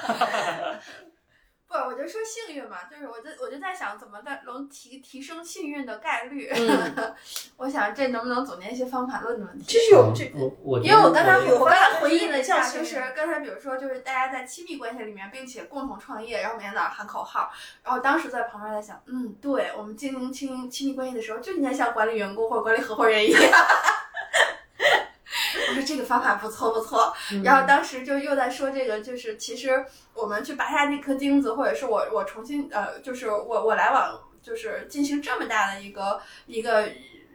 [2.02, 6.50] 就说幸幸运嘛，就是我就我就在想，怎么在能提提升幸运的概率？
[6.54, 7.14] 嗯
[7.58, 9.64] 我想这能不能总结一些方法论的问题？
[9.68, 17.50] 这是有这我我因为我刚才有我刚才回忆了一下，就是刚才比如说，就是大家在亲密关系里面，并且共同创业，然后每天早上喊口号，
[17.82, 23.42] 然后当时在旁边在想，嗯，对我们经营亲亲密关系的时候，就应该像管理员工或者管理合伙人一样。
[25.68, 27.12] 我说这个方法不错不错，
[27.44, 36.88] 然后当时就又在说这个，就是其实我们去拔下那颗钉子，或者是我我重新呃，就是我我来往，就是进行这么大的一个一个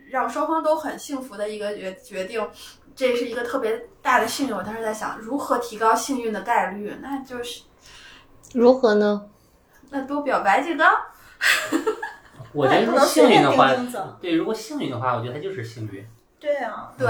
[0.10, 2.48] 让双方都很幸福的一个决决定，
[2.96, 4.56] 这是一个特别大的幸运。
[4.56, 6.98] 我当时在想，如何提高幸运的概率？
[7.02, 7.63] 那就是
[8.54, 9.30] 如何呢？
[9.89, 10.86] 那多表白几个。
[12.52, 16.08] 我觉得如果不能随便幸运的话钉钉子，对，如果幸运的话，我觉得它就是幸运。
[16.43, 17.08] 对啊，对，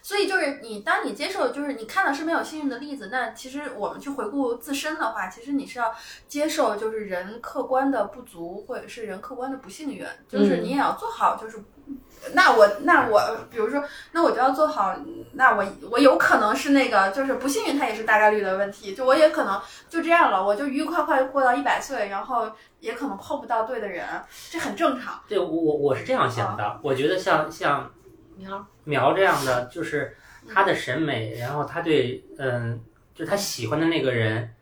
[0.00, 5.92] 所以就是你，当你接受，就是你看到身边有幸运的例子，那其实我们去回顾自身的话，其实你是要
[6.28, 11.58] 接受，就是人客观的不足，或者是人客观的不幸运，就是你也要做好，就是。
[12.32, 14.96] 那我那我，比如说，那我就要做好，
[15.34, 24.04] 那我我有可能是那个，就是不幸运，它也是大概率的问题，就我也可能就这样了，我就愉愉快快过到一百岁，然后也可能碰不到对的人，
[24.50, 25.20] 这很正常。
[25.28, 27.88] 对我我我是这样想的，我觉得像像
[28.36, 30.16] 苗苗这样的，就是
[30.48, 32.80] 他的审美，然后他对嗯，
[33.14, 34.54] 就他喜欢的那个人，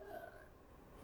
[0.00, 0.06] 呃，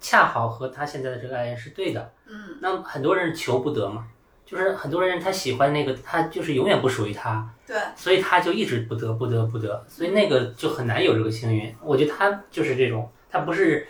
[0.01, 2.12] 恰好和他现在的这个爱人是对的。
[2.27, 4.07] 嗯，那很多人求不得嘛，
[4.45, 11.75] 就是很多人他喜欢那个，他就是永远不属于他，对，所以他就一直不得不得不得，所以那个就很难有这个幸运。
[11.83, 13.87] 我觉得他就是这种，他不是，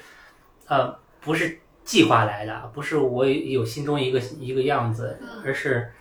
[0.67, 5.93] 呃，不是计划来的，不是我有心中一个一个样子，而是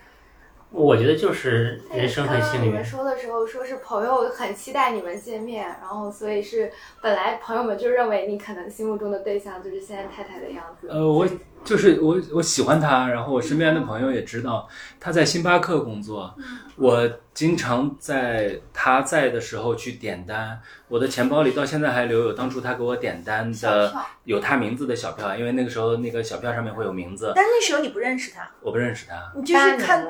[0.70, 2.84] 我觉得就是人生很幸运你们。
[2.84, 6.70] 说的时候，说是朋友很期待你们见面，然后所以是
[7.02, 10.88] 本来朋友们就认为你可能心目中的对象就是现在太太的样子。
[10.88, 11.26] 呃，我
[11.64, 14.68] 就是我我喜欢他，然后我身边的朋友也知道
[15.00, 16.34] 他在星巴克工作，
[16.76, 29.32] 我经常在他在的时候去点单，我的钱包里到现在还留有当初他给我点单小的票有他名字的小票，因为那个时候那个小票上面会有名字，但那时候你不认识他，我不认识他。
[29.34, 30.06] 你就是看，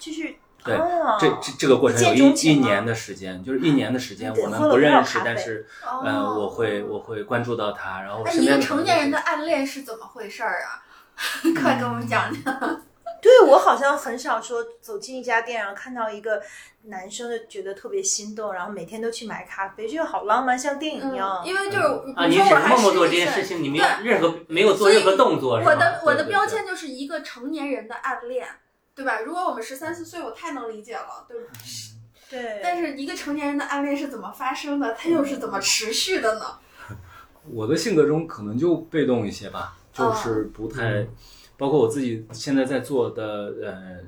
[0.00, 0.34] 了，就是
[0.64, 10.82] 对哦这这这个过程有一一年的时间，就是一年的时间，我们不认识但是哦嗯、呃我会我会关注到他，然后我哎，身一个成年人的暗恋是怎么回事儿啊？
[11.60, 12.80] 快跟我们讲讲。
[13.22, 16.40] 对我好像很少说走进一家店，然后看到一个
[16.84, 21.42] 男生就觉得特别心动，然后每天都去买咖啡，就好浪漫，像电影一样。
[21.44, 21.84] 嗯，因为就是
[22.16, 28.46] 啊，你只如说我还是默默做这件事情，你没有对任何没有做任何动作，我的我的标签就是一个成年人的暗恋，
[29.00, 29.20] 对吧？
[29.20, 31.50] 如果我们十三四岁，我太能理解了，对吧？
[32.28, 34.94] 对，但是一个成年人的暗恋是怎么发生的？
[34.94, 36.44] 它又是怎么持续的呢？
[37.50, 41.06] 我的性格中可能就被动一些吧，就是不太，
[41.56, 43.98] 包括我自己现在在做的呃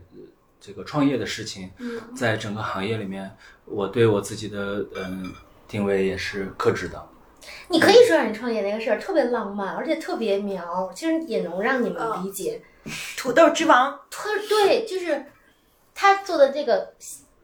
[0.61, 5.33] 这个创业的事情，嗯在整个行业里面，我对我自己的嗯、
[5.66, 7.09] 定位也是克制的。
[7.68, 12.62] 你可以说让你创业那个事儿特别浪漫，而且特别苗，其实也能让你们理解。
[13.16, 15.26] 土豆之王，特对，就是
[15.94, 16.92] 他做的这个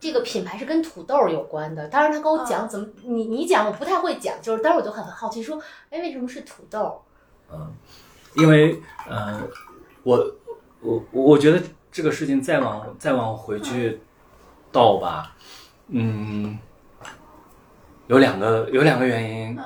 [0.01, 1.88] 这个品牌是跟土豆有关的。
[1.88, 7.03] 当然，他跟我讲怎么，你你讲我不太会讲，就是当时我就很好奇说，哎，为什么是土豆？
[7.53, 7.74] 嗯
[8.37, 9.42] 因为呃，
[10.05, 10.35] 我
[10.81, 14.01] 我我觉得这个事情再往再往回去
[14.70, 15.35] 倒吧，
[15.88, 16.59] 嗯，
[18.07, 19.59] 有两个有两个原因，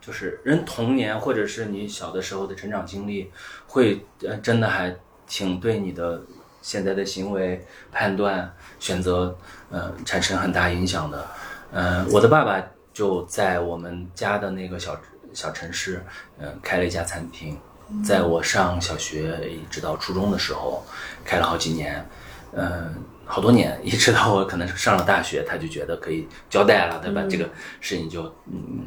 [0.00, 3.30] 就是人童年或者是你小的时候的成长经历，
[3.66, 4.94] 会呃真的还
[5.26, 6.22] 挺对你的
[6.62, 9.36] 现在的行为判断选择
[9.70, 11.26] 呃产生很大影响的。
[11.72, 14.98] 呃，我的爸爸就在我们家的那个小
[15.34, 16.02] 小城市，
[16.38, 17.58] 嗯、开了一家餐厅。
[18.04, 20.84] 在我上小学一直到初中的时候，
[21.24, 22.06] 开了好几年，
[22.52, 27.22] 嗯、好多年，一直到我可能上了大学，他就觉得可以交代了，对吧？
[27.30, 27.48] 这个
[27.80, 28.86] 事情就嗯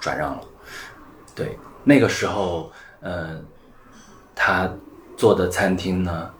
[0.00, 0.42] 转让了。
[1.34, 3.44] 对，那个时候，嗯、
[4.34, 4.68] 他
[5.16, 6.30] 做的餐厅呢，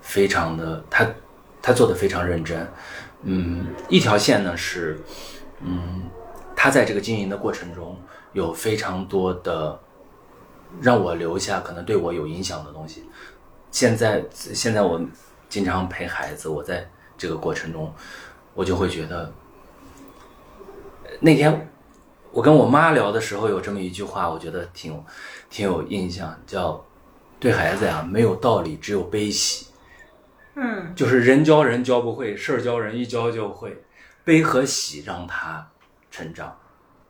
[0.00, 1.06] 非常的他
[1.62, 2.66] 他做的非常认真，
[3.22, 5.00] 嗯，一条线呢是，
[5.60, 6.02] 嗯，
[6.54, 7.98] 他在这个经营的过程中
[8.32, 9.80] 有非常多的
[10.80, 13.08] 让我留下可能对我有影响的东西。
[13.70, 15.00] 现在现在我
[15.48, 17.92] 经常陪孩子，我在这个过程中，
[18.54, 19.32] 我就会觉得，
[21.20, 21.70] 那天
[22.34, 25.00] 我跟我妈聊的时候有这么一句话我觉得挺
[25.48, 26.84] 挺有印象叫
[27.38, 29.68] 对孩子呀没有道理只有悲喜。
[30.56, 30.92] 嗯。
[30.96, 33.84] 就是人教人教不会事儿教人一教就会
[34.24, 35.64] 悲和喜让他
[36.10, 36.58] 成长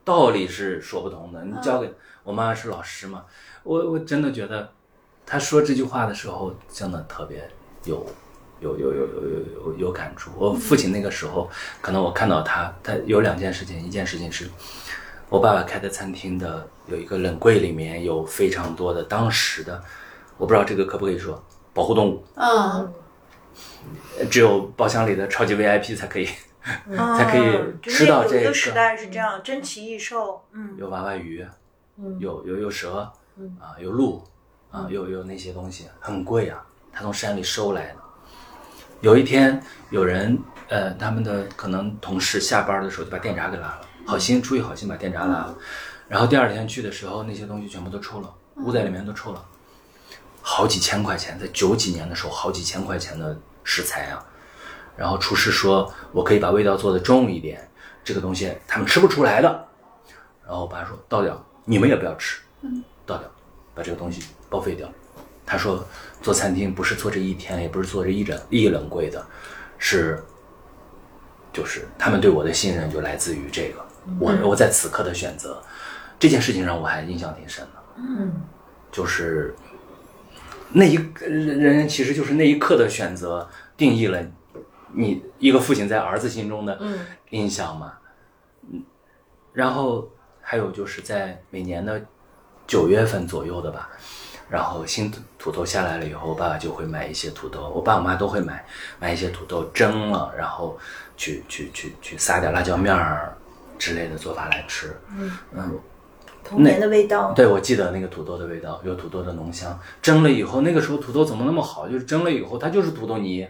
[0.05, 1.91] 道理是说不通的你教给
[2.23, 3.25] 我妈是老师嘛
[3.63, 4.71] 我我真的觉得
[5.25, 7.49] 她说这句话的时候真的特别
[7.85, 8.07] 有
[8.61, 10.31] 有有有有有有有感触。
[10.37, 14.51] 我父亲那个时候可能我看到他他有两件事情一件事情是
[15.29, 19.83] 我爸爸开的餐厅的有一个冷柜里面有非常多的当时的，
[20.37, 22.93] 我不知道这个可不可以说保护动物，嗯，
[24.31, 26.29] 只有包厢里的超级 VIP 才可以
[27.17, 28.55] 才可以吃到这个那有个。
[28.55, 30.75] 时代是这样，珍奇异兽，嗯。
[30.79, 31.45] 有娃娃鱼，
[31.99, 32.17] 嗯。
[32.21, 33.57] 有有有蛇，嗯。
[33.61, 34.23] 啊，有鹿，
[34.71, 37.97] 啊，有有那些东西，很贵啊，他从山里收来的。
[39.01, 39.61] 有一天，
[39.91, 45.57] 有人呃，他们的可能同事下班的时候就把电闸给拉了，好心出于好心把电闸拉了，
[46.09, 49.45] 然后第二天去的时候，那些东西全部都抽了，屋在里面都抽了，
[50.43, 54.25] 好几千块钱，在九几年的时候，好几千块钱的食材啊。
[54.97, 57.69] 然后厨师说，我可以把味道做的重一点，
[58.05, 59.49] 这个东西他们吃不出来的。
[60.47, 62.41] 然后我爸说倒掉，你们也不要吃，
[63.05, 63.29] 倒掉，
[63.75, 64.89] 把这个东西报废掉。
[65.47, 65.85] 他说
[66.23, 69.27] 做餐厅不是做这一天，也不是做这一整一冷柜的，
[69.79, 70.23] 是
[71.53, 73.85] 就是他们对我的信任就来自于这个。
[74.19, 75.63] 我我在此刻的选择，
[76.19, 77.83] 这件事情让我还印象挺深的。
[77.97, 78.43] 嗯
[78.91, 79.55] 就是
[80.71, 84.21] 那一人人其实就是那一刻的选择定义了
[84.93, 87.95] 你一个父亲在儿子心中的嗯印象嘛。
[88.71, 88.83] 嗯，
[89.53, 90.09] 然后
[90.41, 92.01] 还有就是在每年的
[92.67, 93.89] 九月份左右的吧，
[94.49, 98.65] 然后新土土豆下来了以后，我爸爸就会买一些土豆，我爸我妈都会买
[99.01, 100.79] 买一些土豆蒸了，然后
[101.17, 103.37] 去去去去撒点辣椒面儿
[103.79, 104.95] 之类的做法来吃。
[105.17, 105.79] 嗯嗯，
[106.45, 109.79] 童年的味道，对，我记得那个土豆的味道，有土豆的浓香。
[110.03, 111.89] 蒸了以后，那个时候土豆怎么那么好？
[111.89, 113.49] 就是蒸了以后，它就是土豆泥，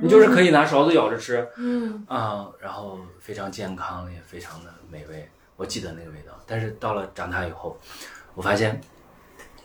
[0.00, 5.28] 你就是可以拿勺子舀着吃嗯啊、然后非常健康，也非常的美味。
[5.56, 7.76] 我记得那个味道，但是到了长大以后，
[8.34, 8.80] 我发现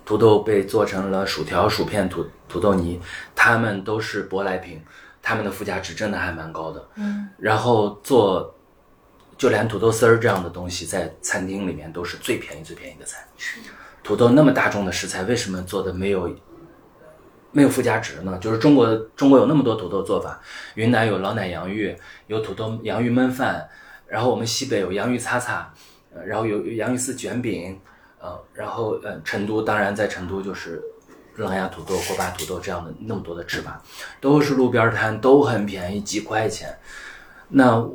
[0.04, 3.00] 土豆被做成了薯条、薯片、土土豆泥，
[3.36, 4.84] 它们都是舶来品，
[5.22, 6.84] 它们的附加值真的还蛮高的。
[6.96, 8.56] 嗯然后做，
[9.44, 13.28] 就连土豆丝儿这样的东西，在餐厅里面都是最便宜、最便宜的菜。
[14.02, 16.34] 土豆那么大众的食材，为什么做的没有
[17.52, 18.38] 没有附加值呢？
[18.40, 20.40] 就是中国中国有那么多土豆做法，
[20.76, 21.94] 云南有老奶洋芋，
[22.28, 23.68] 有土豆洋芋焖饭，
[24.08, 25.70] 然后我们西北有洋芋擦擦，
[26.16, 27.78] 呃，然后有有洋芋丝卷饼，
[28.22, 30.82] 呃，然后呃，成都当然在成都就是
[31.36, 33.84] 狼牙土豆、锅巴土豆这样的那么多的吃法，
[34.22, 36.74] 都是路边摊，都很便宜，几块钱。
[37.50, 37.86] 那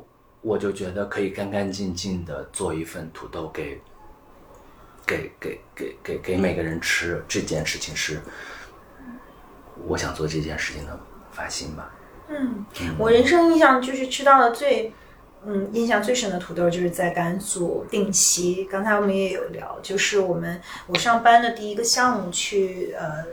[0.49, 3.79] 我就觉得可以干干净净的做一份土豆给
[5.07, 8.19] 给给给给给每个人吃，这件事情是
[9.87, 10.99] 我想做这件事情的
[11.31, 11.93] 发心吧。
[12.29, 12.65] 嗯，
[12.99, 14.93] 我人生印象就是吃到了最。
[15.47, 18.65] 嗯，印象最深的土豆就是在甘肃定西。
[18.65, 23.25] 刚才我们也有聊，就是我们我上班的第一个项目去呃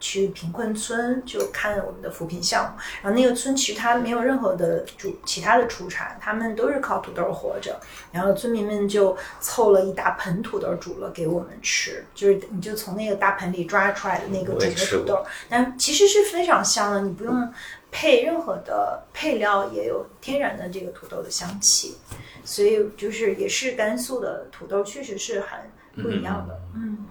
[0.00, 2.80] 去贫困村就看我们的扶贫项目。
[3.02, 7.80] 然后那个村其实它没有任何的主其他的出产，他们都是靠土豆活着。
[8.12, 17.48] 然后村民们就凑了一大盆土豆煮了给我们吃，就是你就从那个大盆里抓出来的那个煮的土豆，但其实是非常香的，你不用
[17.96, 21.96] 配任何的配料，也有天然的这个土豆的香气，
[22.44, 25.60] 所以就是也是甘肃的土豆，确实是很
[26.02, 26.60] 不一样的。
[26.74, 27.06] 嗯，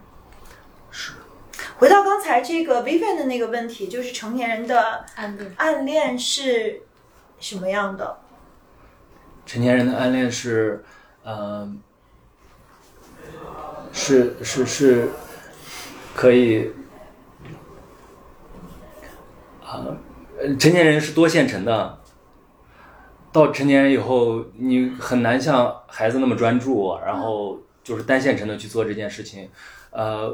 [0.91, 1.13] 是。
[1.78, 6.82] 回到刚才这个 Vivian 的那个问题，就是成年人的暗恋暗恋是
[7.39, 8.17] 什么样的？
[9.46, 10.84] 成年人的暗恋是，
[11.24, 11.74] 呃，
[13.93, 15.10] 是是是，
[16.13, 16.74] 可以，
[19.62, 19.98] 啊、呃
[20.60, 21.99] 成年人是多线程的。
[23.32, 29.49] 到成年人以后，你很难像孩子那么专注，然后就是单线程的去做这件事情。
[29.89, 30.32] 呃，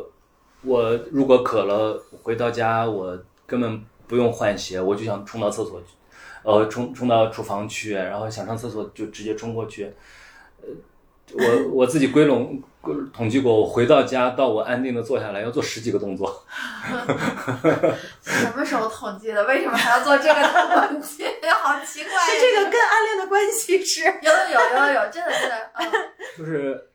[0.63, 3.17] 我如果渴了，回到家我
[3.47, 5.81] 根本不用换鞋，我就想冲到厕所。
[6.43, 9.89] 呃，冲冲到厨房去，然后想上厕所就直接冲过去。
[11.37, 16.43] 呃，我我自己归拢归统计过，我回到家到我安定的坐下来要做十几个动作。
[18.21, 19.45] 什么时候统计的？
[19.45, 21.23] 为什么还要做这个统计？
[21.61, 22.39] 好奇怪是！
[22.39, 24.05] 这个跟暗恋的关系是？
[24.05, 25.91] 有有有有有，真的真的，嗯，
[26.37, 26.89] 就是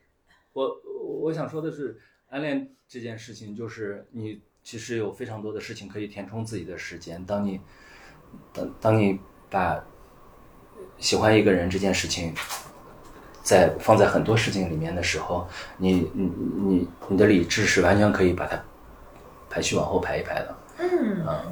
[0.52, 7.24] 我我我想说的是，暗恋这件事情，就是你其实有非常多的事情可以填充自己的时间。
[7.24, 7.60] 当你
[8.52, 9.20] 当当你
[9.50, 9.84] 把
[10.98, 12.34] 喜欢一个人这件事情，
[13.44, 18.58] 在放在很多事情里面的时候，你你你你的理智是完全可以把它
[19.48, 20.56] 排序往后排一排的。
[20.78, 21.44] 嗯啊，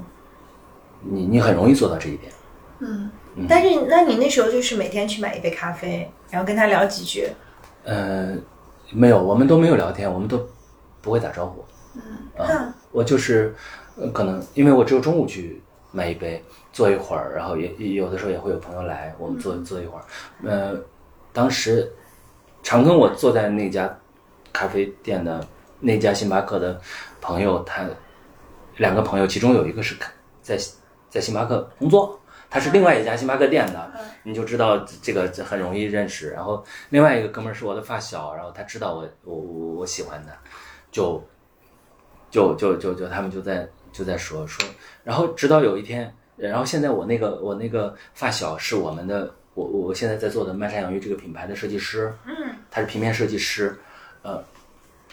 [1.03, 2.33] 你你很容易做到这一点。
[2.81, 3.11] 嗯，
[3.49, 7.29] 但是那你那时候就是每天去买一杯咖啡，然后跟他聊几句。
[7.85, 8.35] 呃，
[8.91, 10.45] 没有，我们都没有聊天，我们都
[11.01, 11.65] 不会打招呼。
[12.39, 13.55] 嗯，我就是
[13.97, 15.63] 呃可能因为我只有中午去
[15.93, 20.05] 买一杯，坐一会儿，然后也也有的时候也会有朋友来，我们坐坐一会儿。
[20.45, 20.75] 呃，
[21.33, 21.91] 当时
[22.63, 23.99] 常跟我坐在那家
[24.53, 25.45] 咖啡店的
[25.81, 26.81] 那家星巴克的
[27.21, 27.89] 朋友，他
[28.77, 29.97] 两个朋友，其中有一个是
[30.41, 30.59] 在
[31.09, 36.31] 在星巴克工作，他是另外一家星巴克店的，你就知道这个很容易认识。
[36.31, 40.33] 然后另外一个哥们儿是我的发小，然后他知道我我我我喜欢他，
[40.91, 41.23] 就
[42.31, 44.67] 就就就就他们就在就在说说，
[45.05, 52.33] 然后直到有一天，然后现在我那个我那个发小是我们的我我我现在在做的漫山养鱼这个品牌的设计师，嗯，
[52.71, 53.79] 他是平面设计师，
[54.23, 54.43] 呃，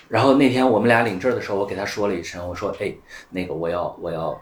[0.07, 2.93] 然后那天我们俩领证的时候，我给他说了一声，我说，哎，
[3.29, 4.39] 那个我要我要，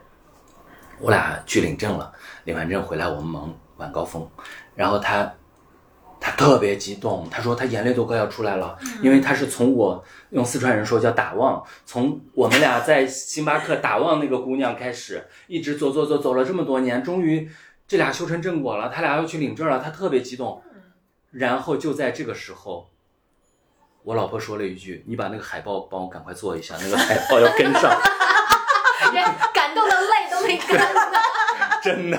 [1.00, 2.12] 我俩去领证了，
[2.44, 4.30] 领完证回来我们忙晚高峰，
[4.76, 5.34] 然后他
[6.20, 17.50] 他特别激动，他说他眼泪都快要出来了，因为他是从我用四川人说叫打望，从我们俩在星巴克打望那个姑娘开始，一直走走走走了这么多年，终于
[17.88, 20.62] 这俩修成正果了，他俩要去领证了，他特别激动，
[21.32, 22.90] 然后就在这个时候。
[24.04, 27.82] 我老婆说了一句：“你把那个海报帮我赶快做一下，那个海报要跟上。
[29.14, 29.24] 人
[29.54, 31.02] 感动的泪都没干呢。
[31.84, 32.18] ”真的，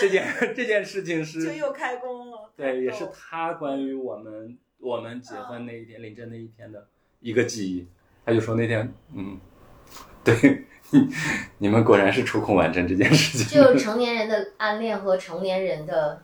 [0.00, 0.26] 这件
[0.56, 2.50] 这件事情就是又开工了。
[2.56, 6.86] 对，也是他关于我们我们结婚那一天、领证那一天的
[7.20, 7.88] 一个记忆。
[8.26, 9.38] 他就说那天，嗯，
[10.24, 10.66] 对，
[11.58, 13.46] 你们果然是抽空完成这件事情。
[13.48, 16.22] 就是成年人的暗恋和成年人的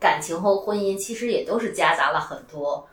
[0.00, 2.88] 感情和婚姻，其实也都是夹杂了很多，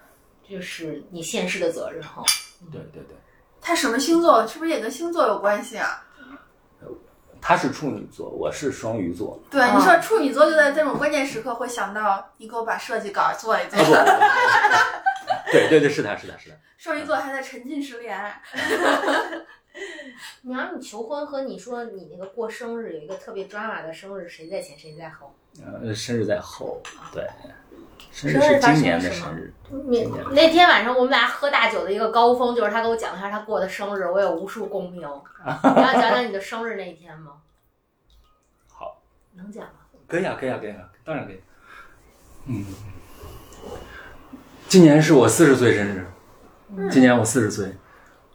[0.47, 2.23] 就是你现实的责任哈。
[2.71, 3.15] 对对对，
[3.61, 4.45] 他什么星座？
[4.47, 6.01] 是不是也跟星座有关系啊？
[7.47, 9.39] 他是处女座，我是双鱼座。
[9.51, 14.03] 对，啊你说处女座就在这种关键时刻会想到你给我把设计稿做一做啊。
[15.51, 16.55] 对对对，是他是他是他。
[16.75, 18.41] 双鱼座还在沉浸式恋爱，
[20.43, 25.35] 你要你求婚和你说你那个过生日有一个特别 drama 的生日，谁在前谁在后？
[25.63, 26.81] 呃，生日在后，
[27.13, 27.25] 对，
[28.11, 29.53] 生日是今年的生日。
[29.87, 35.01] 你那天晚上我们俩喝大酒的一个高峰，就是他给我讲一下他过的生日，我有无数共鸣。
[35.01, 37.33] 你要讲讲你的生日那一天吗？
[38.67, 39.01] 好，
[39.33, 39.71] 能讲吗？
[40.07, 41.41] 可以啊，可以啊，可以啊，当然可以。
[42.47, 42.65] 嗯，
[44.67, 46.07] 今年是我四十岁生日，
[46.91, 47.75] 今年我四十岁，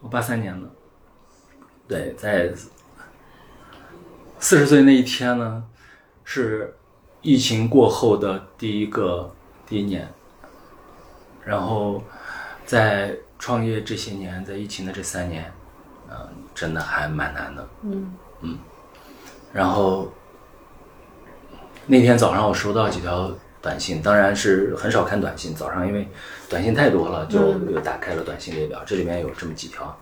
[0.00, 0.68] 我八三年的。
[1.90, 2.48] 对，在
[4.38, 5.64] 四十岁那一天呢，
[6.22, 6.72] 是
[7.20, 9.28] 疫情过后的第一个
[9.66, 10.08] 第一年。
[11.44, 12.00] 然后
[12.64, 15.52] 在创业这些年，在疫情的这三年，
[16.08, 16.16] 嗯、
[16.54, 17.68] 真的还蛮难的。
[17.82, 18.56] 嗯
[19.52, 20.08] 然后
[21.86, 26.08] 那天早上我收到几条短信，当然是很少看短信，早上因为
[26.48, 29.98] 短信太多了，就又打开了短信列表，这里面有这么几条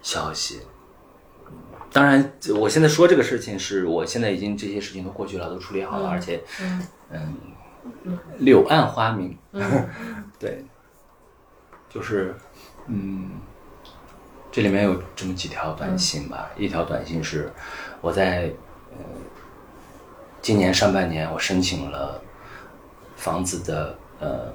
[0.00, 0.62] 消息。
[1.92, 7.34] 当然，我现在说这个事情是我现在已经这些事情都过去了，都处理好了，而且嗯。
[8.04, 9.38] 嗯，柳暗花明，
[10.38, 10.62] 对，
[11.88, 12.34] 就是
[12.86, 13.30] 嗯，
[14.52, 16.50] 这里面有这么几条短信吧。
[16.58, 17.50] 一条短信是
[18.02, 18.52] 我在
[18.90, 18.98] 呃
[20.42, 22.20] 今年上半年我申请了
[23.16, 24.52] 房子的呃，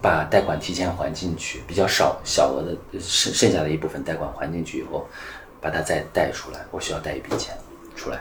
[0.00, 5.08] 把贷款提前还进去，比较少小额的剩剩下的一部分贷款还进去以后，
[5.60, 7.56] 把它再带出来，我需要带一笔钱
[7.94, 8.20] 出来，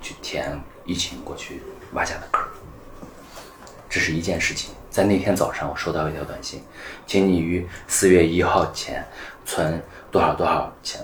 [0.00, 1.62] 去填疫情过去
[1.92, 2.44] 挖下的坑。
[3.88, 4.74] 这是一件事情。
[4.90, 6.62] 在那天早上，我收到一条短信，
[7.06, 9.02] 请你于四月一号前
[9.46, 11.00] 存多少多少钱，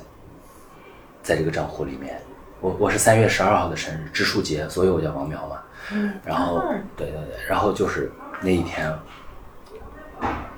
[1.23, 2.21] 在这个账户里面。
[2.61, 5.63] 我我是三月十二号的生日，植树节，所以我叫王苗嘛。
[5.93, 6.13] 嗯。
[6.25, 6.61] 然后，
[6.97, 8.13] 对对对，然后就是
[8.43, 8.93] 那一天，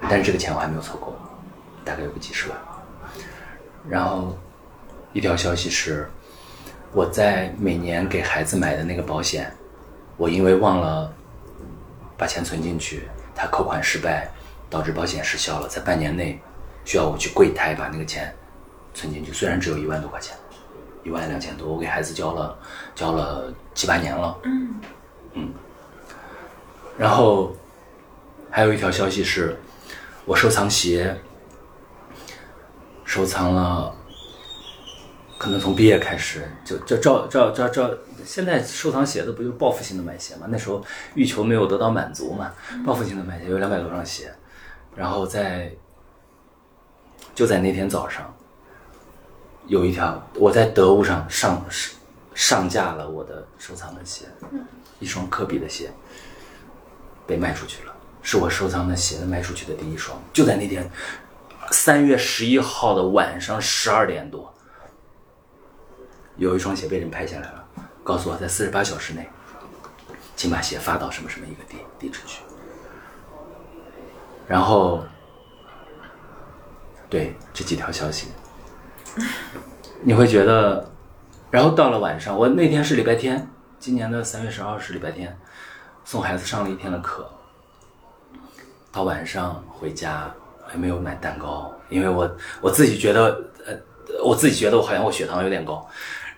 [0.09, 1.15] 但是这个钱我还没有凑够，
[1.85, 2.59] 大概有个几十万。
[3.89, 4.37] 然后
[5.13, 6.09] 一条消息是，
[6.93, 9.53] 我在每年给孩子买的那个保险，
[10.17, 11.13] 我因为忘了
[12.17, 14.31] 把钱存进去，他扣款失败，
[14.69, 16.41] 导致保险失效了，在半年内
[16.85, 18.33] 需要我去柜台把那个钱
[18.95, 20.37] 存进去，虽然只有一万多块钱，
[21.03, 22.57] 一万两千多，我给孩子交了
[22.95, 24.39] 交了七八年了，
[25.35, 25.53] 嗯
[26.97, 27.53] 然后
[28.51, 29.59] 还有一条消息是，
[30.25, 31.17] 我收藏鞋，
[33.05, 33.95] 收藏了。
[35.41, 37.91] 可能从毕业开始，就就照照照照，
[38.27, 40.47] 现在收藏鞋的不就报复性的买鞋吗？
[40.51, 40.85] 那时候
[41.15, 42.53] 欲求没有得到满足嘛，
[42.85, 44.31] 报复性的买鞋有两百多双鞋，
[44.95, 45.73] 然后在
[47.35, 48.31] 就在那天早上，
[49.67, 51.65] 有一条我在得物上上
[52.35, 54.27] 上架了我的收藏的鞋，
[54.99, 55.91] 一双科比的鞋
[57.27, 60.87] 被卖出去了，是我收藏的鞋子卖出去的第一双，就在那天
[61.71, 64.53] 三月十一号的晚上十二点多。
[66.41, 67.65] 有一双鞋被人拍下来了，
[68.03, 69.29] 告诉我在四十八小时内，
[70.35, 72.41] 请把鞋发到什么什么一个地地址去。
[74.49, 75.05] 然后，
[77.11, 78.29] 对这几条消息，
[80.01, 80.91] 你会觉得，
[81.51, 83.47] 然后到了晚上，我那天是礼拜天，
[83.79, 85.39] 今年的三月十号是礼拜天，
[86.07, 87.31] 送孩子上了一天的课，
[88.91, 90.35] 到晚上回家
[90.67, 93.25] 还没有买蛋糕，因为我我自己觉得，
[93.67, 93.75] 呃，
[94.25, 95.87] 我自己觉得我好像我血糖有点高，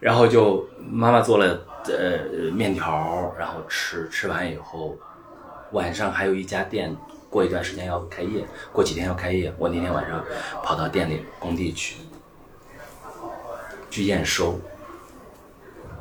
[0.02, 4.96] 然后就妈妈做了呃面条，然后吃，吃完以后，
[5.70, 6.94] 晚上还有一家店，
[7.30, 10.20] 过一段时间要开业，过几天要开业，我那天晚上
[10.60, 11.98] 跑到店里工地去，
[13.90, 14.58] 去验收，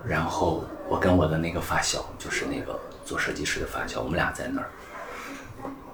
[0.04, 4.70] 然后我跟我的那个发小，就是那个做设计师的发小，我们俩在那儿，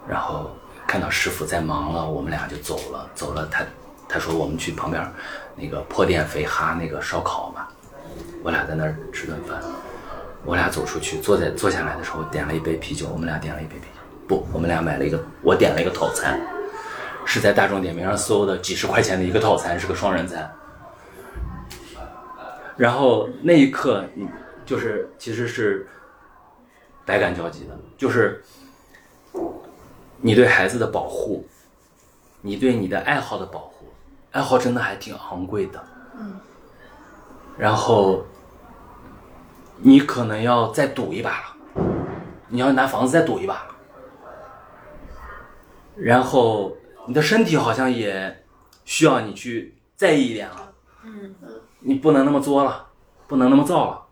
[0.08, 0.52] 然后
[0.88, 3.66] 看到师傅在忙了，我们俩就走了，走了他
[4.08, 5.06] 他说我们去旁边
[5.58, 7.54] 那个破店肥哈那个烧烤，
[8.44, 9.62] 我俩在那儿吃顿饭，
[10.46, 16.40] 我俩走出去，坐在坐下来的时候点了一杯啤酒，我们俩点了一杯啤酒，不，我们俩买了一个，我点了一个套餐，
[17.26, 20.50] 是在大众点评上搜的几十块钱的一个套餐，是个双人餐。
[22.76, 24.28] 然后那一刻，你
[24.66, 25.88] 就是其实是
[27.06, 28.44] 百感交集的，就是
[30.22, 31.46] 你对孩子的保护，
[32.42, 33.88] 你对你的爱好的保护，
[34.32, 35.84] 爱好真的还挺昂贵的。
[37.58, 37.62] 嗯。
[37.62, 38.24] 然后
[39.78, 41.84] 你可能要再赌一把了，
[42.48, 43.76] 你要拿房子再赌一把了。
[45.96, 46.78] 然后
[47.08, 48.46] 你的身体好像也
[48.86, 50.74] 需要你去在意一点了。
[51.04, 51.36] 嗯
[51.80, 52.88] 你不能那么作了，
[53.28, 54.04] 不能那么造了。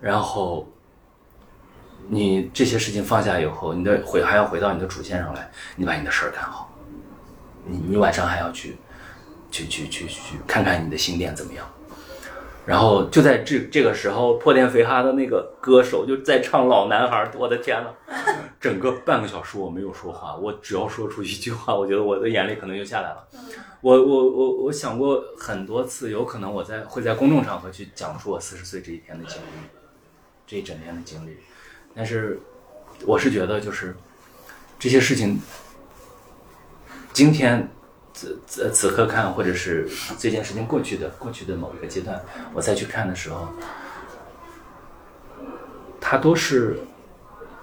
[0.00, 0.68] 然后，
[2.08, 6.70] 你这些事情放下以后，你的回还要回到你的主线上来，你把你的事儿干好。
[7.64, 8.76] 你你晚上还要去，
[9.54, 11.64] 去去去去看看你的新店怎么样。
[12.66, 17.90] 然后就在这这个时候，破天肥哈的那个歌手就在唱《老男孩》，我的天呐，
[18.58, 23.28] 整个半个小时我没有说话，我只要说出一句话，我觉得我的眼泪可能就下来了。
[23.82, 29.68] 我我我我想过很多次，有可能我在会在公众场合去讲述我四十岁这一天的经历，
[30.46, 31.36] 这一整天的经历，
[31.94, 32.40] 但是
[33.04, 33.94] 我是觉得就是
[34.78, 35.38] 这些事情，
[37.12, 37.68] 今天
[38.14, 39.86] 此此此刻看，或者是
[40.18, 42.18] 这件事情过去的过去的某一个阶段，
[42.54, 43.48] 我再去看的时候，
[46.00, 46.78] 它都是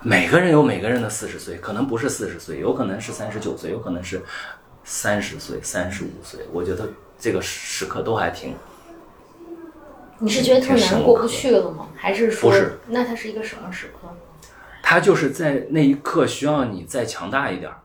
[0.02, 4.22] 每个人有每个人的四十岁，可能不是四十岁，有可能是三十九岁，有可能是。
[4.84, 6.90] 三十岁、三十五岁，我觉得
[7.20, 8.56] 这个时刻都还挺。
[10.18, 11.90] 你是觉得特难过不去了吗？
[11.96, 12.80] 还是说，不是？
[12.88, 14.10] 那它是一个什么时刻？
[14.82, 17.78] 他就是在那一刻需要你再强大一点儿，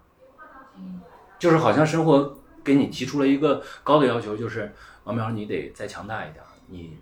[1.39, 6.45] 就是好像生活给你提出了一个高的要求，就是王苗，你得再强大一点。
[6.69, 6.99] 你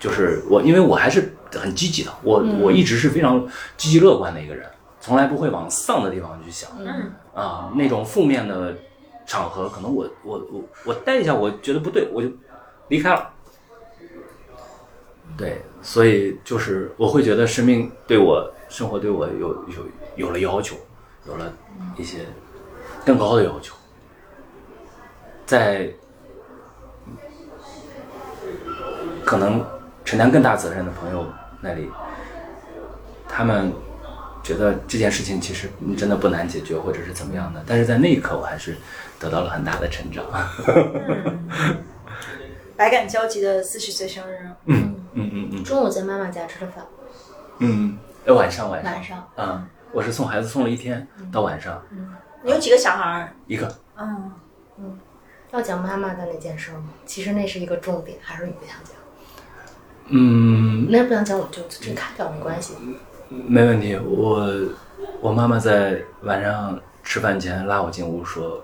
[0.00, 4.66] 就是我，因为我还是很积极的，我我一直是非常积极乐观的一个人。
[4.98, 8.74] 从来不会往丧的地方去想，嗯啊，那种负面的
[9.26, 12.30] 场合，可能我我我我待一下，我觉得不对，我就
[12.88, 13.30] 离开了。
[15.36, 20.76] 对，所以就是我会觉得生命对我生活对我有有有了要求，
[21.26, 21.52] 有了
[21.96, 22.26] 一些
[23.04, 23.74] 更高的要求，
[25.46, 25.88] 在
[29.24, 29.64] 可能
[30.04, 31.26] 承担更大责任的朋友
[31.60, 31.90] 那里，
[33.28, 33.72] 他们。
[34.44, 38.76] 觉得这件事情其实真的不难解决，或者是怎么样的，但是在那一刻我还是
[39.20, 40.24] 得到了很大的成长。
[42.76, 46.84] 百感交集的四十岁生日，嗯嗯嗯嗯，中午在妈妈家吃的饭，
[47.58, 47.96] 嗯，
[48.26, 48.92] 哎晚上晚上。
[48.92, 51.82] 晚上，嗯，我是送孩子送了一天，到晚上
[52.42, 53.32] 你有几个小孩儿？
[53.46, 54.32] 一个，嗯，
[55.50, 56.84] 要讲妈妈的那件事吗？
[57.04, 58.94] 其实那是一个重点，还是你不想讲？
[60.08, 62.74] 嗯，那不想讲我们就直接开掉，没关系。
[63.28, 63.96] 没问题。
[63.96, 64.50] 我
[65.20, 68.62] 我妈妈在晚上吃饭前拉我进屋说：“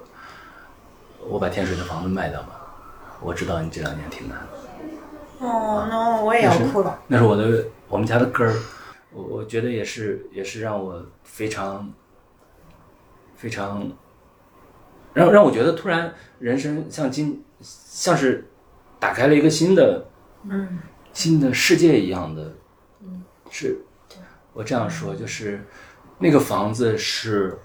[1.28, 2.60] 我把天水的房子卖掉吧，
[3.20, 4.38] 我知道你这两年挺难。”
[5.40, 6.98] 哦，那我也要哭了。
[7.06, 8.52] 那是我的我们家的根儿，
[9.12, 11.92] 我我觉得也是也是让我非常
[13.36, 13.90] 非常
[15.14, 18.48] 让让我觉得突然人生像今像是
[18.98, 20.08] 打开了一个新的
[20.44, 20.78] 嗯
[21.12, 22.54] 新的世界一样的，
[23.00, 23.76] 嗯是，
[24.52, 25.64] 我这样说就是，
[26.18, 27.58] 那个房子是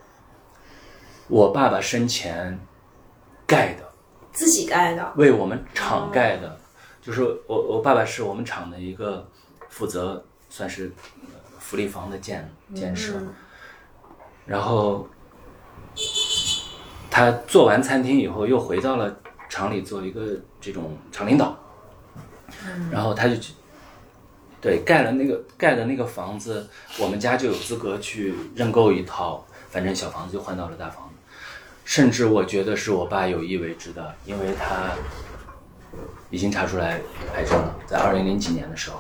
[1.28, 2.60] 我爸爸生前
[3.46, 3.88] 盖的，
[4.32, 5.14] 自己盖的。
[5.18, 6.58] 为我们厂盖的，
[7.02, 9.30] 就是我我爸爸是我们厂的一个
[9.70, 10.92] 负责算是
[11.26, 11.33] 呃
[11.74, 13.20] 福利房的建建设，
[14.46, 15.08] 然后
[17.10, 19.12] 他做完餐厅以后又回到了
[19.50, 21.58] 厂里做一个这种厂领导，
[22.92, 23.54] 然后他就去
[24.62, 26.70] 对盖了那个盖的那个房子，
[27.00, 31.16] 我们家就有资格去认购一套，反正小房子就换到了大房子，
[31.86, 34.92] 甚至我觉得是我爸有意为之的，因为他
[36.30, 37.02] 已经查出来
[37.34, 39.00] 癌症了，在二零零几年的时候，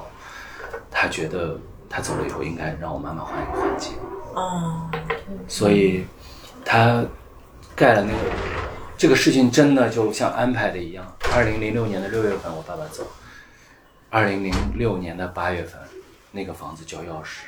[0.89, 1.59] 他觉得
[1.93, 3.93] 他走了以后应该让我妈妈换一个环境。
[4.33, 4.89] 哦，
[5.47, 6.03] 所以
[6.65, 7.05] 他
[7.75, 8.17] 盖了那个，
[8.97, 11.05] 这个事情真的就像安排的一样。
[11.31, 13.03] 二零零六年的六月份，我爸爸走；
[14.09, 15.79] 二零零六年的八月份，
[16.31, 17.43] 那个房子交钥匙，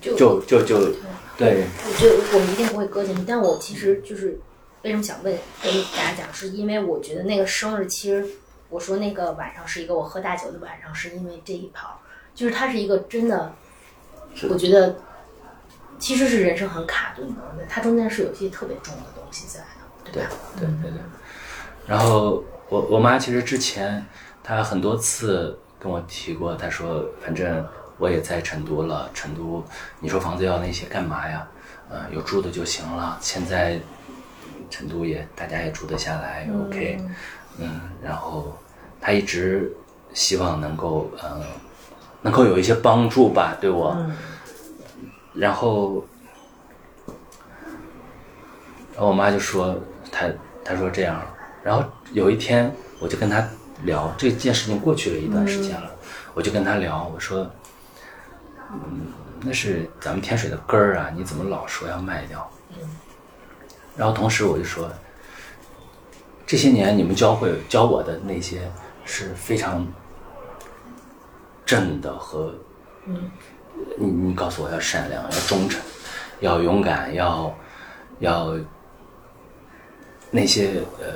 [0.00, 0.92] 就就就就
[1.36, 4.36] 对，我觉得我们一定不会搁进去，但我其实就是
[4.82, 5.32] 为什么想问
[5.62, 8.26] 跟大家讲，是因为我觉得那个生日，其实
[8.70, 11.94] 我说那个晚上是一个我喝大酒的晚上，是因为这一盘儿，
[12.34, 13.54] 就是它是一个真的，
[14.34, 14.96] 是我觉得
[15.98, 20.30] 其实是人生很卡顿的，它中间是有一些特别重的东西在的，对吧？
[20.58, 21.00] 对对对。
[21.86, 24.04] 然后我我妈其实之前
[24.42, 27.66] 她很多次跟我提过，她说反正
[27.98, 29.62] 我也在成都了，成都
[30.00, 31.46] 你说房子要那些干嘛呀？
[31.90, 33.18] 呃，有住的就行了。
[33.20, 33.78] 现在
[34.70, 36.98] 成都也大家也住得下来、o k
[37.58, 38.58] 嗯，然后
[39.00, 39.70] 她一直
[40.14, 41.42] 希望能够呃
[42.24, 43.96] 能够有一些帮助吧，对我。
[45.34, 46.04] 然后
[48.94, 49.78] 然后我妈就说，
[50.10, 50.26] 她
[50.64, 51.20] 她说这样，
[51.62, 53.46] 然后有一天我就跟她
[53.84, 55.90] 聊这件事情过去了一段时间了，
[56.32, 57.48] 我就跟她聊，我说，
[58.72, 59.12] 嗯，
[59.42, 62.50] 那是咱们天水的根儿啊，你怎么老说要卖掉？
[63.96, 64.90] 然后同时我就说，
[66.46, 68.70] 这些年你们教会教我的那些
[69.04, 69.86] 是非常
[71.64, 72.54] 正的和，
[73.06, 73.30] 嗯
[73.98, 75.80] 你你告诉我要善良，要忠诚，
[76.40, 77.54] 要勇敢，要
[78.20, 78.54] 要
[80.30, 81.06] 那些呃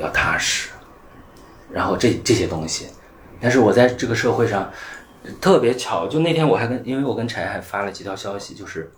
[0.00, 0.70] 要踏实，
[1.70, 2.88] 然后这这些东西，
[3.40, 4.70] 但是我在这个社会上
[5.40, 8.90] 特别巧，就那天我还跟，因为我跟柴还发了几条消息，就是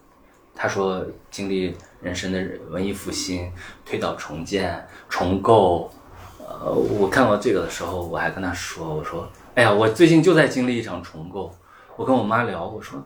[0.55, 3.53] 他说经历人生的文艺复兴、
[3.85, 5.91] 推倒重建、重构，
[6.39, 11.51] 呃，我看到这个的时候，我还跟他说，我说，哎呀，我最近就在经历一场重构。
[11.97, 13.03] 我跟我妈聊，我说，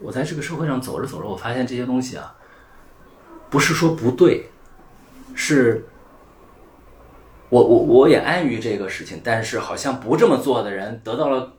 [0.00, 2.34] 我在这个社会上走着走着，我发现这些东西啊，
[3.50, 4.48] 不是说不对，
[5.34, 5.84] 是，
[7.50, 11.52] 我我我也安于这个事情，但是好像不这么做的人得到了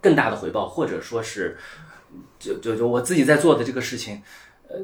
[0.00, 1.56] 更大的回报，或者说是，
[2.40, 4.20] 就就就我自己在做的这个事情，
[4.68, 4.76] 呃，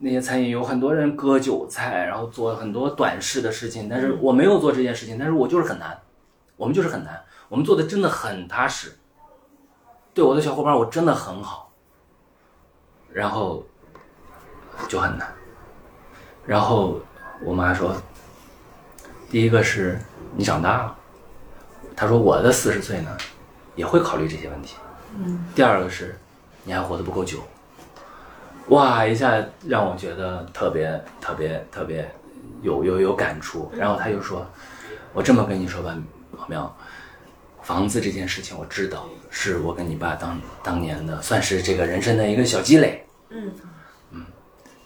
[0.00, 5.98] 那些餐饮有很多人割韭菜，然后做很多短视的事情，但是我没有做这件事情，但是我就是很难，
[6.60, 8.94] 我们就是很难，我们做的真的很踏实。
[10.12, 11.72] 对我的小伙伴，我真的很好，
[13.10, 13.64] 然后
[14.86, 15.26] 就很难。
[16.44, 17.00] 然后
[17.42, 17.96] 我妈说，
[19.30, 19.98] 第一个是
[20.36, 20.98] 你长大了，
[21.96, 23.16] 她说我的四十岁呢，
[23.74, 24.76] 也会考虑这些问题。
[25.16, 25.46] 嗯。
[25.54, 26.14] 第二个是，
[26.64, 27.38] 你还活得不够久。
[28.68, 32.14] 哇，一下让我觉得特别特别特别
[32.60, 33.72] 有有有感触。
[33.74, 34.46] 然后她又说，
[35.14, 35.96] 我这么跟你说吧，
[36.40, 36.74] 老苗。
[37.62, 43.06] 房子这件事情我知道，是我跟你爸当当年的，算是这个人生的一个小积累。
[43.28, 43.52] 嗯
[44.10, 44.24] 嗯，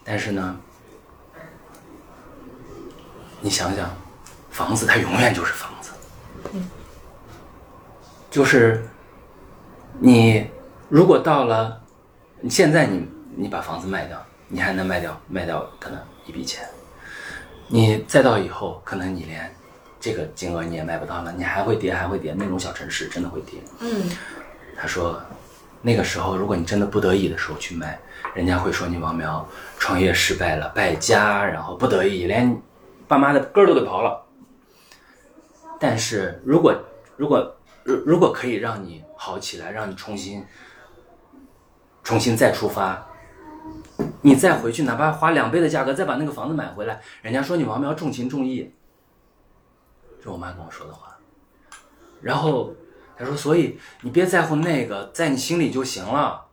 [0.03, 0.57] 但是呢，
[3.41, 3.89] 你想想，
[4.51, 5.93] 房子它永远就是房子。
[6.53, 6.69] 嗯，
[8.29, 8.85] 就是
[10.01, 10.47] 你
[10.89, 11.81] 如果到了，
[12.51, 16.69] 现在你你把房子卖掉，你还能卖掉卖掉可能一笔钱，
[17.69, 19.55] 你再到以后，可能你连。
[20.05, 22.35] 这个金额你也卖不到了，你还会跌，还会跌。
[22.37, 23.59] 那种小城市真的会跌。
[23.81, 24.07] 嗯，
[24.77, 25.19] 他说，
[25.81, 27.99] 那个时候如果你真的不得已的时候去卖，
[28.35, 29.49] 人家会说你王苗
[29.79, 32.55] 创业失败了，败家，然后不得已连
[33.09, 34.23] 爸妈的根儿都给刨了。
[35.81, 36.79] 但是如果
[37.17, 40.45] 如果如如果可以让你好起来，让你重新
[42.03, 43.03] 重新再出发，
[44.21, 48.71] 你再回去，哪怕花两倍的价格再把那个房子买回来，人家说你王苗重情重义。
[50.25, 51.15] 是我妈跟我说的话，
[52.23, 52.73] 然后
[53.15, 56.47] 她说：“所以你别在乎那个，在你心里就行了。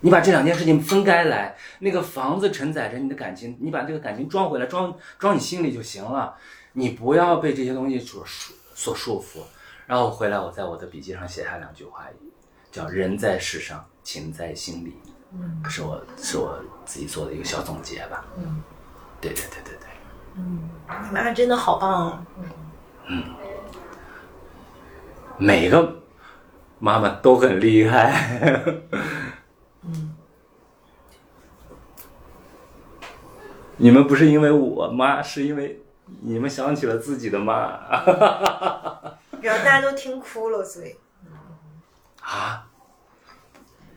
[0.00, 6.36] 你把这两件事情分开来，那个房子承载着你的感情，你把这个感情装回来，装装你心里就行了。
[6.74, 9.40] 你不要被这些东西所束所束缚。”
[9.88, 12.06] 然后回来，我在我的笔记上写下两句话，
[12.70, 14.96] 叫“人在世上，情在心里”。
[15.34, 18.24] 嗯，是我是我自己做的一个小总结吧。
[18.36, 18.62] 嗯，
[19.20, 19.88] 对对对对对。
[20.36, 20.70] 嗯，
[21.04, 22.26] 你妈真的好棒啊。
[22.38, 22.44] 嗯，
[25.38, 26.02] 每个
[26.78, 28.52] 妈妈都很厉害。
[29.82, 30.14] 嗯，
[33.76, 35.80] 你们不是因为我妈，是因为
[36.22, 37.78] 你们想起了自己的妈
[39.40, 40.94] 然后大家都听哭了，所以
[42.20, 42.64] 啊。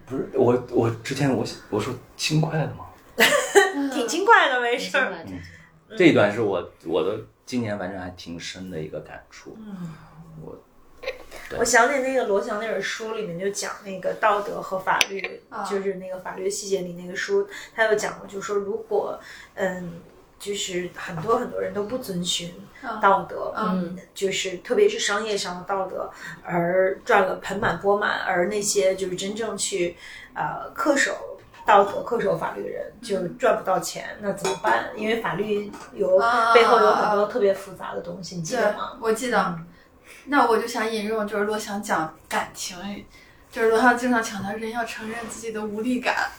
[0.06, 2.86] 不是我，我之前我我说轻快的吗？
[3.94, 5.12] 挺轻快的，没事儿。
[5.26, 5.40] 嗯
[5.98, 9.58] 这一段是我我的今年反正还挺深的一个感触。
[9.60, 9.94] 嗯。
[10.42, 10.58] 我
[11.58, 15.64] 我想起那个罗翔那本书里面就讲那个道德和法律，啊。
[15.64, 19.20] 就是那个法律细节里那个书，他有讲过，就是说如果
[19.56, 20.00] 嗯，
[20.40, 22.54] 就是很多很多人都不遵循
[23.02, 23.98] 道德，嗯。
[24.14, 26.10] 就是特别是商业上的道德，
[26.44, 29.98] 而赚了盆满钵满，而那些就是真正去
[30.34, 31.31] 呃恪守
[31.66, 34.90] 道德、恪守法律的人就赚不到钱，那怎么办？
[34.96, 39.60] 因为法律有啊背后有很多特别复杂的东西，你记得吗？，我记得。
[40.26, 42.78] 那我就想引用，就是罗翔讲感情，
[43.50, 46.30] 就是罗翔经常强调人要承认自己的无力感。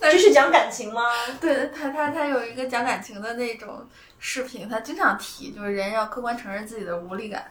[0.00, 1.02] 这是讲感情吗？
[1.38, 3.86] 对他，他他有一个讲感情的那种
[4.18, 7.44] 视频，他经常提，就是人要客观承认自己的无力感。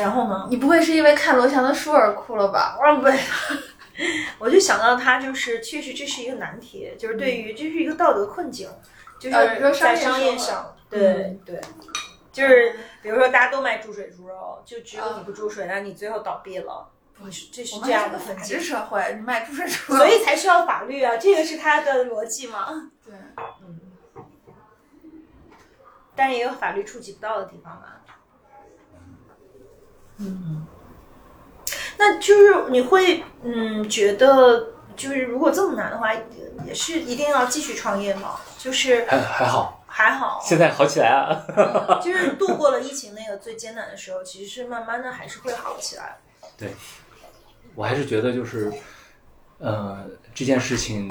[0.00, 0.46] 然后呢？
[0.50, 2.76] 你不会是因为看罗翔的书而哭了吧？
[2.78, 3.08] 我不，
[4.44, 8.68] 我就想到他就是确实这是一个难题，就是对于这是一个道德困境，
[9.20, 11.60] 就是呃说商业在商业上上，对对，
[12.32, 22.90] 就是比如说大家都卖注水猪肉，就只有你不注水，那你最后倒闭了，不是这是这样的困境还是个法治，社会，你卖注水猪肉，所以才需要法律啊，这个是他的逻辑吗。
[23.04, 23.14] 对，
[23.62, 23.80] 嗯。
[26.16, 27.99] 但是也有法律触及不到的地方嘛。
[30.20, 30.66] 嗯，
[31.98, 36.22] 那就是你会嗯觉得，就是如果这么难的话，也
[36.66, 38.38] 也是一定要继续创业吗？
[38.58, 41.42] 就是还还好，还好，现在好起来啊。
[42.04, 46.18] 就是度过了疫情那个最艰难的时候，其实是慢慢的还是会好起来。
[46.58, 46.74] 对，
[47.74, 48.70] 我还是觉得就是，
[49.58, 51.10] 呃，这件事情，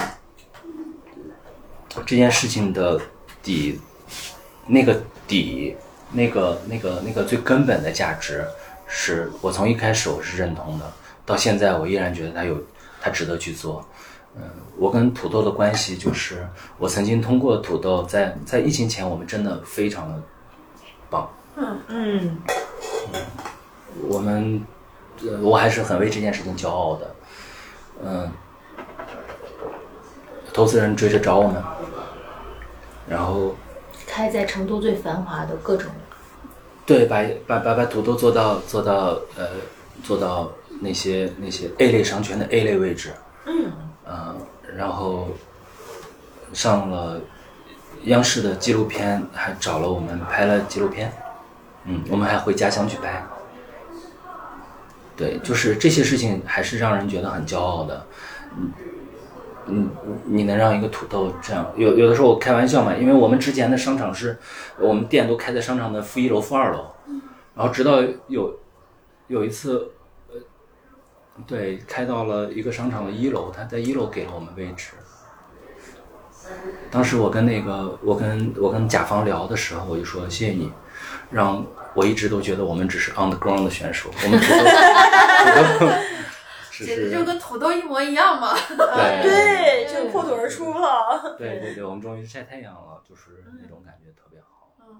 [2.05, 3.01] 这件事情的
[3.41, 3.81] 底，
[4.67, 5.75] 那个底，
[6.11, 8.45] 那个那个那个最根本的价值，
[8.91, 10.91] 是我从一开始我是认同的，
[11.23, 12.57] 到现在我依然觉得它有，
[12.99, 13.85] 它值得去做。
[14.35, 14.43] 嗯，
[14.77, 16.47] 我跟土豆的关系就是，
[16.79, 20.19] 我曾经通过土豆在在疫情前，我们真的非常的
[21.09, 21.29] 棒。
[21.55, 22.37] 嗯嗯
[24.07, 24.63] 我们，
[25.21, 27.15] 呃，我还是很为这件事情骄傲的。
[28.03, 28.31] 嗯，
[30.51, 31.61] 投资人追着找我们，
[33.07, 33.55] 然后
[34.07, 35.91] 开在成都最繁华的各种
[36.89, 39.45] 对把把把把土豆做到做到呃
[40.03, 43.11] 做到那些那些 A 类商圈的 A 类位置，
[43.45, 43.71] 嗯
[44.03, 44.35] 呃，
[44.75, 45.27] 然后
[46.51, 47.21] 上了
[48.05, 51.13] 央视的纪录片，还找了我们拍了纪录片，
[51.85, 53.23] 嗯，我们还回家乡去拍。
[55.15, 58.03] 对，就是这些事情还是让人觉得很骄傲的。
[58.57, 58.71] 嗯，
[59.69, 59.89] 嗯，
[60.25, 64.37] 你能让一个土豆这样，有有的时候我开玩笑嘛，因为我们之前的商场是，
[64.79, 66.87] 我们店都开在商场的负一楼、负二楼，
[67.55, 68.59] 然后直到有
[69.27, 69.91] 有一次，
[70.29, 70.35] 呃，
[71.45, 74.93] 对，开到了一个商场的一楼，他在一楼给了我们位置。
[76.89, 80.71] 当时我跟那个我跟我跟甲方聊的时候，我就说谢谢你，
[81.29, 81.63] 让
[81.93, 84.57] 我一直都觉得我们只是 on the ground 的选手，我们土豆
[85.77, 85.91] 土豆
[86.79, 88.53] 只简直就跟土豆一模一样嘛。
[88.67, 91.35] 对对，就破土而出了。
[91.37, 94.95] 对对对，我们终于晒太阳了，就是那种感觉特别好，嗯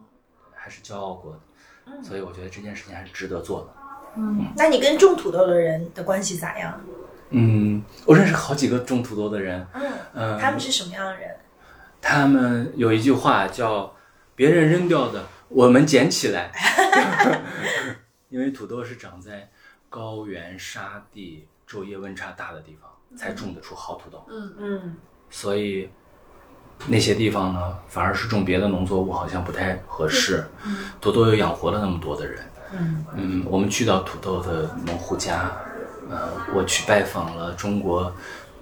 [0.54, 3.74] 还是骄傲过的，所以我觉得这件事情还是值得做的。
[4.16, 6.82] 嗯那你跟种土豆的人的关系咋样？
[7.32, 11.30] 嗯，我认识好几个种土豆的人，嗯，嗯，他们是什么样的人？
[12.02, 13.94] 他们有一句话叫
[14.36, 16.50] “别人扔掉的，我们捡起来
[18.30, 19.52] ”，因为土豆是长在
[19.90, 24.54] 高原、沙地、昼夜温差大的地方才种得出好土豆，嗯。
[24.58, 24.98] 嗯。
[25.30, 25.88] 所以
[26.88, 30.44] 那些地方呢，反而是种别的农作物好像不太合适。
[30.66, 30.90] 嗯。
[31.00, 33.06] 土豆又养活了那么多的人，嗯。
[33.16, 35.52] 嗯，我们去到土豆的农户家，
[36.10, 38.12] 呃，我去拜访了中国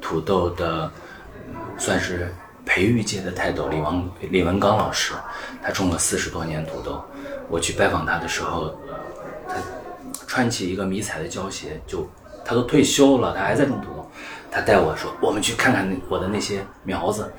[0.01, 0.91] 土豆的，
[1.47, 2.33] 嗯算是
[2.65, 5.13] 培育界的泰斗李王李文刚老师，
[5.63, 7.01] 他种了四十多年土豆。
[7.47, 8.75] 我去拜访他的时候，
[9.47, 9.55] 他
[10.27, 12.05] 穿起一个迷彩的胶鞋，就
[12.47, 14.09] 他都退休了，他还在种土豆。
[14.49, 17.29] 他带我说，我们去看看我的那些苗子，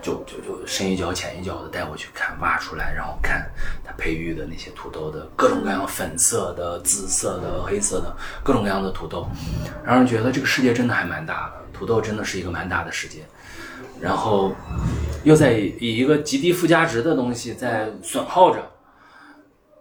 [0.00, 3.46] 就就就深一脚浅一脚的带我去看，挖出来，然后看
[3.84, 9.28] 他培育的那些土豆的各种各样粉色的、紫色的、黑色的各种各样的土豆，
[9.84, 13.18] 让人觉得这个世界真的还蛮大的，土豆真的是一个蛮大的世界。
[14.00, 14.52] 然后
[15.22, 18.60] 又在以以一个极低附加值的东西在损耗着，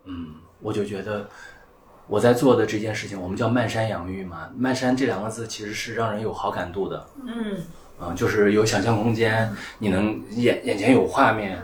[0.06, 1.28] 嗯，我就觉得
[2.08, 7.58] 我在做的这件事情，我们叫漫山养育嘛，漫山这两个字其实是让人有好感度的，嗯
[8.02, 9.50] 嗯，就是有想象空间，
[9.80, 11.60] 你能眼眼前有画面。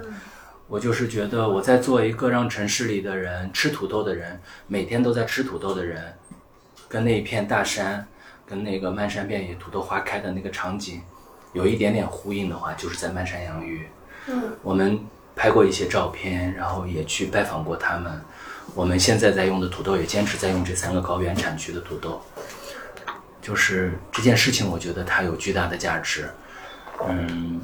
[0.68, 6.14] 我就是觉得我在做一个让城市里的人吃土豆的人，每天都在吃土豆的人，
[6.88, 8.06] 跟那一片大山，
[8.46, 11.02] 跟那个漫山遍野土豆花开的那个场景，
[11.54, 13.88] 有一点点呼应的话，就是在漫山养育。
[14.28, 15.00] 嗯，我们
[15.36, 18.22] 拍过一些照片，然后也去拜访过他们。
[18.80, 22.22] 我们现在在用的土豆也坚持在用这三个高原产区的土豆。
[23.42, 26.30] 就是这件事情，我觉得它有巨大的价值。
[27.06, 27.60] 嗯，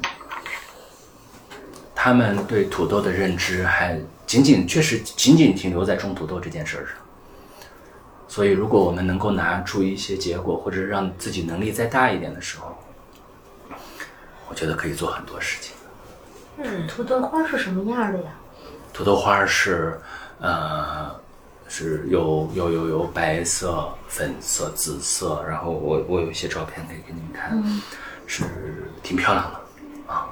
[1.94, 6.94] 他们对土豆的认知还仅仅确实仅仅停留在种土豆这件事儿上。
[8.28, 12.76] 所以，如果我们能够拿出一些结果，或者让自己能力再大一点的时候，
[14.50, 15.72] 我觉得可以做很多事情。
[16.58, 18.32] 嗯土豆花是什么样的呀？
[18.92, 19.98] 土豆花是，
[20.40, 21.14] 呃，
[21.68, 27.82] 是有有有有白色、粉色、紫色，然后我我有一些照片可以给你们看，
[28.26, 28.44] 是
[29.02, 30.28] 挺漂亮的啊。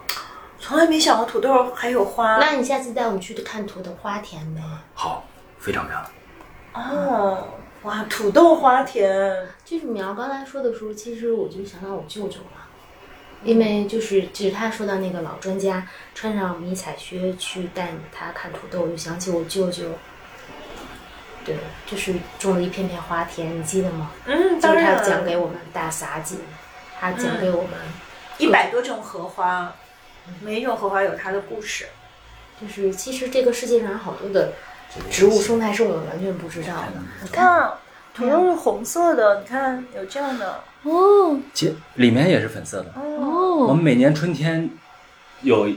[0.59, 2.39] 从来没想过土豆还有花。
[2.39, 4.63] 那你下次带我们去看土豆花田呗？
[4.95, 5.25] 好，
[5.59, 6.11] 非常漂亮。
[6.73, 7.45] 哦，
[7.83, 12.64] 哇，土豆花田，就是苗刚才说的时候，其实我就想到我舅舅了，
[13.45, 19.91] 因为就是就是他说到那个老专家穿上迷彩靴去带他看土豆，我就想起我舅舅。
[21.45, 24.11] 对，就是种了一片片花田，你记得吗？
[24.25, 26.37] 嗯，就是他当然了，讲给我们大撒姐，
[26.99, 27.73] 他讲给我们，
[28.39, 29.71] 一百多种荷花，
[30.41, 31.87] 每一种荷花有它的故事。
[32.59, 34.55] 就是其实这个世界上有好多的
[35.11, 36.93] 植物生态是我们完全不知道的。
[37.23, 37.73] 你看，看，
[38.15, 40.65] 土豆是红色的，你看有这样的。
[40.85, 42.93] 哦其里面也是粉色的。
[42.95, 44.71] 我哦们每年春天
[45.43, 45.69] 有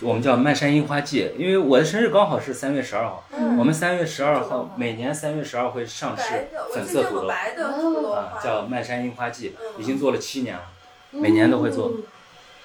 [0.00, 3.24] 我们叫漫山樱花季，因为我的生日刚好是三月十二号，
[3.58, 7.28] 我们三月十二号每年三月十二会上市白的，我粉色土豆见见过。
[7.28, 10.62] 白的土豆啊，花，叫漫山樱花季，已经做了七年了，
[11.10, 11.92] 每年都会做。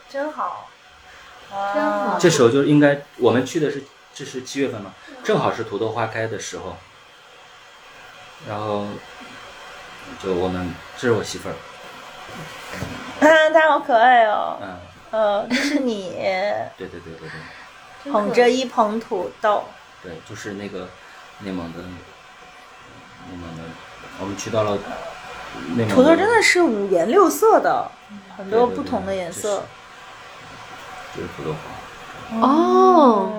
[0.08, 0.70] 真好，
[1.50, 6.76] 真好这时候就应该，我们去的是这是七月份嘛，正好是土豆花开的时候。
[8.48, 8.86] 然后
[10.22, 11.56] 就我们，这是我媳妇儿，
[13.22, 14.58] 啊，它好可爱哦。
[14.62, 14.78] 嗯，
[15.12, 16.12] 呃，这是你。
[16.78, 18.12] 对对对对对。
[18.12, 19.64] 捧着一捧土豆，
[20.04, 20.88] 对，就是那个
[21.40, 23.64] 内蒙的内蒙的，
[24.20, 24.78] 我们去到了
[25.76, 25.90] 内蒙。
[25.90, 27.90] 土豆真的是五颜六色的，
[28.38, 29.64] 很多不同的对颜色。
[31.16, 31.56] 这是土豆
[32.32, 33.32] 花，哦。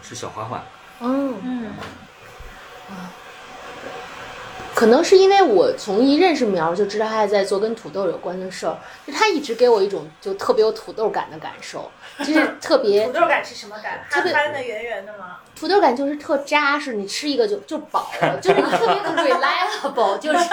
[0.00, 0.62] 是小花花。
[1.00, 1.74] 嗯，嗯，
[4.78, 14.06] 可能是因为我从一认识苗儿就知道他在做跟土豆有关的事儿，就他一直给我一种就特别有土豆感的感受，就是 特别土豆感是什么感？
[14.08, 15.38] 特别憨憨的、圆圆的吗？
[15.58, 20.38] 土豆感就是特扎实，你吃一个就就饱了，就是你特别 的 reliable，就是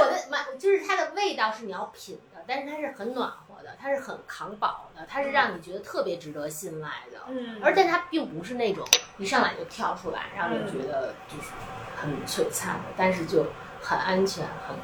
[0.00, 8.86] 我的妈，就是它的味道是你要品的，但是它是很暖和的，它是很扛饱的，它是让你觉得特别值得信赖的，嗯而但它并不是那种
[9.18, 11.52] 一上来就跳出来让你觉得就是
[11.96, 13.46] 很璀璨的，但是就
[13.80, 14.76] 很安全，很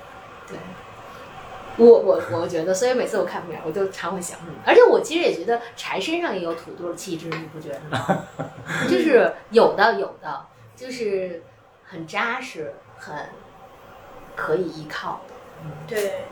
[0.46, 0.58] 对。
[1.78, 4.52] 我我我觉得，所以每次我看苗，我就常会想你。
[4.66, 8.26] 而且我其实也觉得柴身上也有土豆气质，你不觉得吗？
[8.90, 10.46] 就是有的有的，
[10.76, 11.42] 就是
[11.82, 13.16] 很扎实，很
[14.36, 15.34] 可以依靠的。
[15.86, 16.24] 对，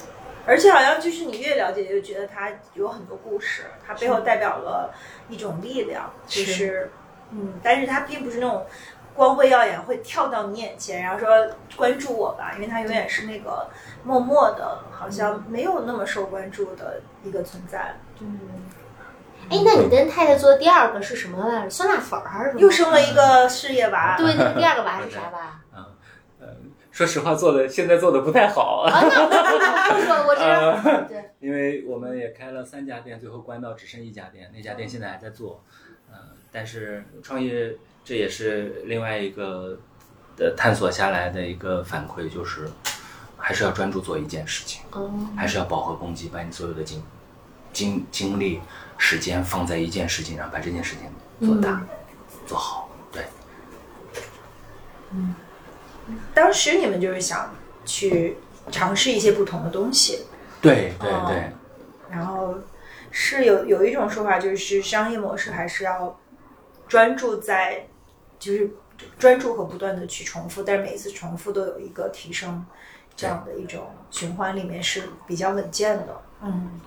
[0.51, 4.93] 而且好像就是你越了解，就觉得它有很多故事，它背后代表了
[5.29, 6.93] 一种力量，就是是
[7.31, 8.67] 嗯，但是它并不是那种
[9.15, 11.29] 光辉耀眼会跳到你眼前，然后说
[11.77, 13.69] 关注我吧，因为它永远是那个
[14.03, 17.95] 默默的，好像没有那么受关注的一个存在。
[18.19, 18.41] 嗯
[19.51, 21.71] 哎，那你跟太太做的第二个是什么来着？
[21.71, 22.61] 酸辣粉儿还是什么？
[22.61, 25.60] 又生了一个事业娃，对，那个第二个娃是 啥娃？
[26.93, 30.47] 说实话，做的现在做的不太好，啊，那我不说，我知道。
[30.83, 35.63] 呃对， 因为我们也开了三家店，最后关到只剩一家店，那家店现在还在做，
[36.11, 36.17] 嗯、
[36.51, 39.79] 但是创业这也是另外一个
[40.37, 42.69] 的探索下来的一个反馈，就是
[43.39, 47.03] 还是要专注做一件事情，嗯，还是要饱和攻击，把你所有的精
[47.73, 48.61] 精精力、
[48.99, 51.83] 时间放在一件事情上，把这件事情做大、
[52.47, 52.91] 做好。
[53.13, 53.25] 对，
[56.35, 57.55] 当时你们就是想
[57.85, 58.37] 去
[58.71, 60.27] 尝试一些不同的东西，
[60.61, 61.25] 对对哦。
[61.29, 61.53] 对，
[62.11, 62.55] 然后
[63.11, 66.19] 是有有一种说法，就是商业模式还是要
[66.89, 67.87] 专注在，
[68.39, 68.71] 就是
[69.19, 72.65] 专注和不断的去重复，但是每一次重复都有一个提升，
[73.17, 76.23] 这样的一种循环里面是比较稳健的。
[76.43, 76.81] 嗯，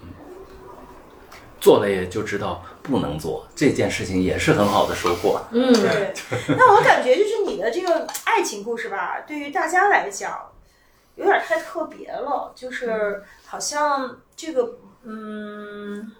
[1.59, 5.41] 做了也就知道不能做这件事情，也是很好的收获。
[5.51, 6.13] 嗯，对。
[6.49, 10.51] 那我感觉就是你的这个爱情故事吧，对于大家来讲，
[11.15, 16.11] 有点太特别了，就是好像这个嗯，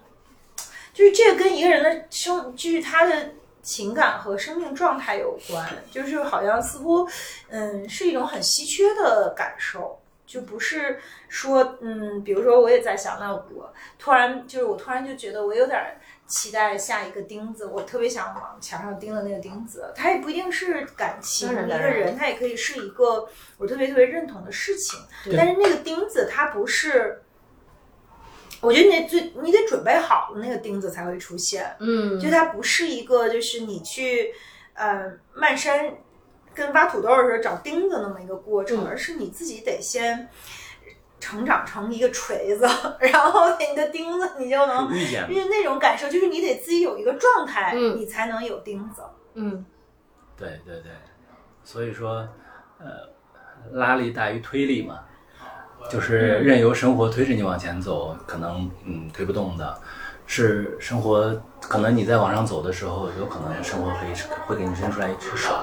[0.92, 3.30] 就是这个跟一个人的生，就是他的
[3.62, 7.08] 情感和生命状态有关，就是好像似乎，
[7.48, 15.96] 嗯，是一种很稀缺的感受，就不是说，嗯，比如说我也在想，那我突然就是我突然就觉得我有点儿
[16.26, 24.98] 期待下一个钉子，我特别想往墙上钉的那个钉子，它也不一定是感情一个人，它也可以是一个我特别特别认同的事情，
[25.36, 27.20] 但是那个钉子它不是。
[28.60, 31.76] 我觉得你最你得准备好了，那个钉子才会出现。
[31.80, 34.32] 嗯，就它不是一个，就是你去
[34.72, 35.94] 呃漫山
[36.54, 38.86] 跟挖土豆的时候找钉子那么一个过程，嗯。
[38.86, 40.30] 而是你自己得先
[41.20, 42.66] 成长成一个锤子，
[43.00, 47.96] 然后你的钉子你就能，遇见就是那种感受，就是你得自己有一个状态，嗯。
[47.96, 49.02] 你才能有钉子。
[49.34, 49.64] 嗯。
[50.36, 50.90] 对对对，
[51.62, 52.28] 所以说，
[52.78, 52.88] 呃，
[53.72, 55.00] 拉力大于推力嘛，
[55.88, 59.80] 就是任由生活推着你往前走，可能嗯推不动的，
[60.26, 64.14] 是生活可能你在往上走的时候，有可能生活可以
[64.46, 65.54] 会给你伸出来一只手，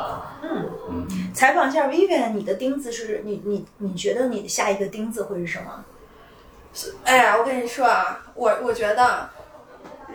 [0.43, 5.83] 嗯嗯，采访一下 Vivian，你的钉子是你你你觉得你的下一个钉子会是什么？
[7.03, 9.29] 哎呀，我跟你说啊，我我觉得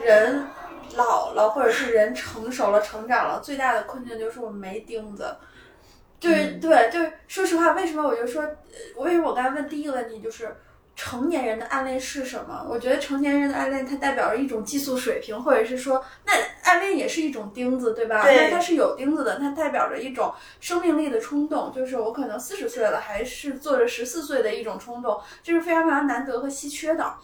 [0.03, 0.47] 人
[0.95, 5.37] 老了，或者是人成熟了、成长了，最大的困境就是我没钉子。
[6.19, 10.57] 就是、对，就是说实话，为什么我就说，呃为什么我刚才问第一个问题就是
[10.97, 12.67] 成年人的暗恋是什么？
[12.67, 16.33] 我觉得成年人的暗恋，它代表着一种激素水平，或者是说，那
[16.65, 18.23] 暗恋也是一种钉子，对吧？
[18.23, 27.15] 对那它是有钉子的，它代表着一种生命力的冲动，就是我可能四十岁了，还是做着十四岁的一种冲动，这是非常非常难得和稀缺的。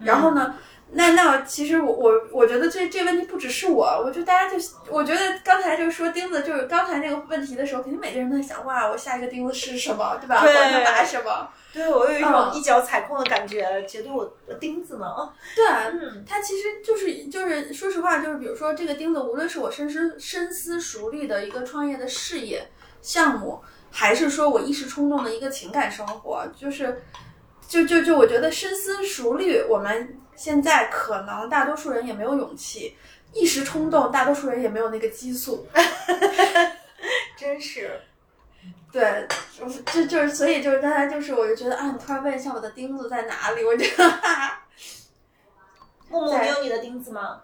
[0.00, 0.56] 然后呢，
[0.90, 10.42] 那那其实我我我觉得这这问题不只是我，我觉得大家就我觉得刚才就是说钉子，就是刚才那个问题的时候，肯定每个人都在想，哇，我下一个钉子是什么，对吧？
[10.42, 11.48] 我对要拿什么？
[11.74, 15.06] 对我有一种嗯一脚踩空的感觉，觉得我我钉子呢。
[15.06, 22.70] 啊对，嗯它其实就是就是说实话，就是比如说这个钉子，无论是我深思深思熟虑的一个创业的事业
[23.02, 23.60] 项目，
[23.90, 27.02] 还是说我一时冲动的一个情感生活，就是
[27.66, 32.96] 就就就我觉得深思熟虑，我们现在可能大多数人也没有勇气。
[33.32, 35.66] 一时冲动，大多数人也没有那个激素。
[37.36, 38.00] 真是。
[38.92, 39.26] 对，
[39.90, 44.62] 就就是所以就是大家就是我就觉得啊，你突然问一下我的钉子在哪里，我觉得哈哈
[46.08, 47.40] 木木，在你有你的钉子吗？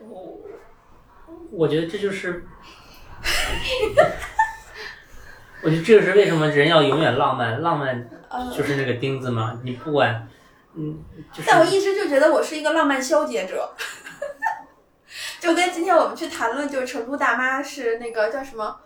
[0.00, 0.40] 我
[1.52, 2.44] 我觉得这就是，
[5.62, 10.28] 我觉得这就是为什么人要永远浪漫，浪漫呃就是那个钉子嘛，你不管，
[10.74, 13.72] 嗯，就是但我一直就觉得我是一个浪漫消解者，
[15.38, 18.76] 就跟今天我们去谈论，就是成都大妈是那个叫什么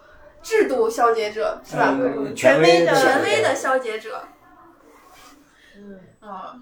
[0.43, 1.97] 制度消解者，是吧？
[1.99, 4.23] 嗯权威的权威的消解者，
[5.77, 6.01] 嗯。
[6.21, 6.61] 啊，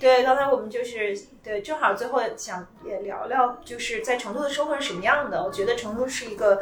[0.00, 5.44] 对，刚才我们就是对，正好最后想也聊聊，就是在成都的生活是什么样的。
[5.44, 6.60] 我觉得成都是一个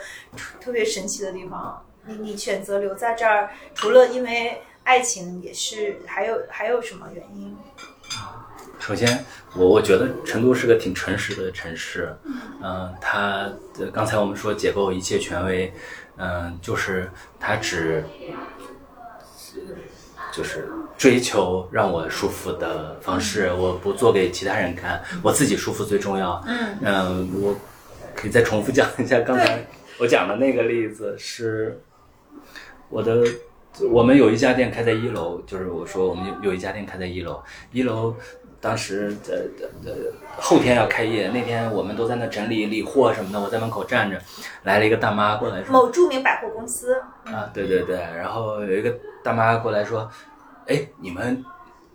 [0.61, 1.83] 特别神奇的地方。
[2.07, 7.57] 你你选择留在这儿，除了因为爱情，也是还有还有什么原因？
[8.79, 9.25] 首先，
[9.57, 12.15] 我我觉得成都是个挺诚实的城市，
[12.63, 15.73] 嗯、它呃刚才我们说解构一切权威，
[16.17, 18.05] 嗯、就是他只
[20.33, 26.43] 就是追求让我舒服的方式，我不做给其他人看，我自己舒服最重要。
[26.47, 27.55] 嗯嗯，我
[28.15, 29.65] 可以再重复讲一下刚才
[29.99, 31.81] 我讲的那个例子，是
[32.89, 33.25] 我的，
[33.91, 37.41] 我们有一家店开在一楼，就是我说我们有有一家店开在一楼，
[37.71, 38.17] 一楼
[38.65, 39.95] 当时呃呃呃
[40.41, 44.19] 后天要开业，那天我们都在那整理理货什么的，我在门口站着，
[44.63, 48.91] 来了一个大妈过来说，某著名百货公司，啊，对对对，然后有一个
[49.23, 50.11] 大妈过来说，
[50.67, 51.45] 哎，你们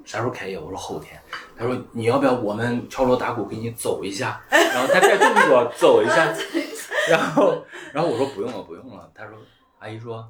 [0.06, 0.60] 啥时候开业？
[0.60, 1.20] 我说后天。
[1.58, 4.40] 她说你要不要我们敲锣打鼓给你走一下？
[4.52, 6.32] 然后她带动作走一下，
[7.10, 9.10] 然后然后我说不用了不用了。
[9.16, 9.34] 她说
[9.80, 10.30] 阿姨说，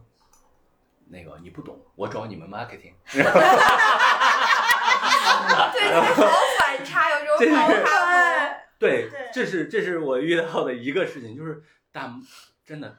[1.10, 2.94] 那个你不懂，我找你们 marketing。
[5.74, 6.28] 对，这好
[6.60, 7.90] 反差，有这种反差
[8.80, 11.62] 对对，这是这是我遇到的一个事情，就是
[11.92, 12.10] 大
[12.66, 12.96] 真的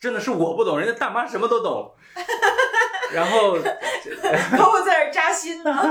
[0.00, 1.94] 真的是我不懂，人家大妈什么都懂。
[3.12, 3.56] 然后
[4.58, 5.72] 包括在这儿扎心呢。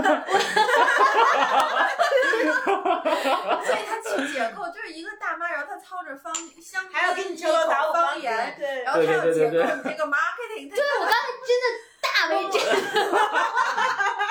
[3.66, 11.16] 所以他去解构就是一个大妈，然后她操着方香，还要给你敲锣打鼓方言，对然后他要解构对对对对你这个 marketing，她我刚才
[11.48, 11.66] 真的
[12.02, 12.56] 大为震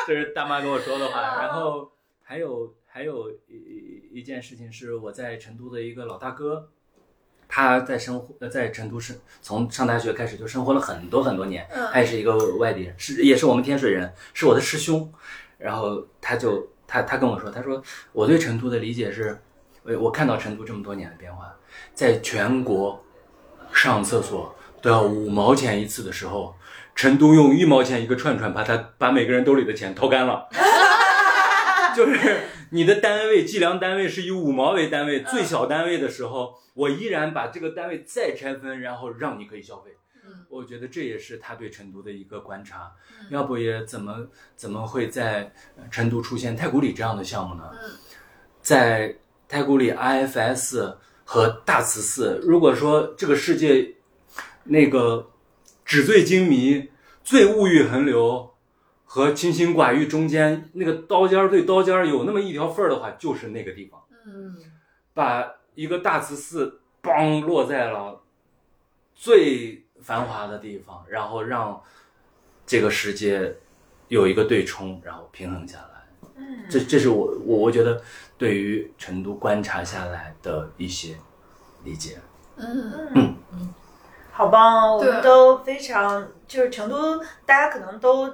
[0.06, 1.20] 这是大妈跟我说的话。
[1.40, 1.92] 然后
[2.22, 6.70] 还有还有一一件事情是我在成都的一个老大哥，
[7.48, 15.12] 他在生活呃在成都生从上大学开始就生活了很多很多年，嗯他也是一个外地人，是也是我们天水人，是我的师兄。
[15.56, 17.82] 然后他就他他跟我说，他说
[18.12, 19.38] 我对成都的理解是，
[19.82, 21.56] 我我看到成都这么多年的变化，
[21.94, 23.02] 在全国
[23.72, 26.54] 上厕所都要五毛钱一次的时候，
[26.94, 30.48] 成都用一毛钱一个串串把他把每个人兜里的钱掏干了。
[31.96, 32.40] 就是
[32.70, 39.90] 你的单位计量单位是以五毛为单位，最小单位的时候，我依然把这个单位再拆分，然后让你可以消费。
[40.26, 42.90] 嗯我觉得这也是他对成都的一个观察，
[43.28, 44.26] 要不也怎么
[44.56, 47.70] 怎么会在呃成都出现太古里这样的项目呢？
[47.82, 47.90] 嗯
[48.60, 49.14] 在
[49.46, 53.94] 太古里 IFS 和大慈寺，如果说这个世界
[54.64, 55.30] 那个
[55.84, 56.90] 纸醉金迷、
[57.22, 58.52] 最物欲横流
[59.04, 64.02] 和清心寡欲中间那个刀尖儿对刀尖儿有那么一条缝儿的话，就是那个地方。
[64.26, 64.56] 嗯
[65.12, 68.20] 把一个大慈寺邦落在了
[69.14, 71.80] 最繁华的地方，然后让
[72.66, 73.54] 这个世界
[74.08, 75.84] 有一个对冲，然后平衡下来。
[76.36, 78.02] 嗯这这是我我我觉得
[78.36, 81.16] 对于成都观察下来的一些
[81.84, 82.18] 理解。
[82.56, 83.74] 嗯嗯嗯
[84.36, 84.96] 好棒哦！
[84.98, 88.28] 我们都非常就是成都，大家可能都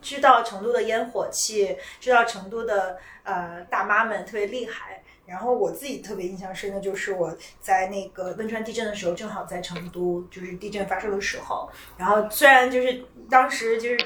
[0.00, 5.02] 知道成都的烟火气，知道成都的呃大妈们特别厉害。
[5.24, 11.70] 然后我自己特别印象深的就是我在那个汶川地震的时候，正好在成都，就是地震发生的时候。
[11.96, 13.98] 然后虽然就是当时就是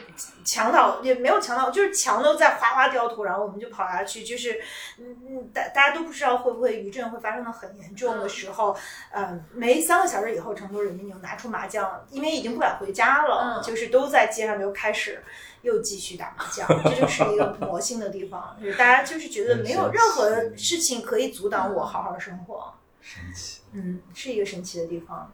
[0.45, 4.61] 墙倒也没有墙倒，就是墙都在哗哗掉土，然后我们就跑下去，就是
[4.99, 8.77] 嗯嗯，大大家都不知道会不会余震会发生的很严重的时候，
[9.11, 13.63] 嗯，没三个小时以后，成都人民就拿出麻将，因为已经不敢回家了，嗯。
[13.67, 15.21] 就是都在街上就开始
[15.67, 23.63] 又继续打麻将，这就是一个魔性的地方，就是大家就是觉得没有任何事情可以阻挡我好好生活，神奇。
[23.73, 25.33] 嗯，是一个神奇的地方。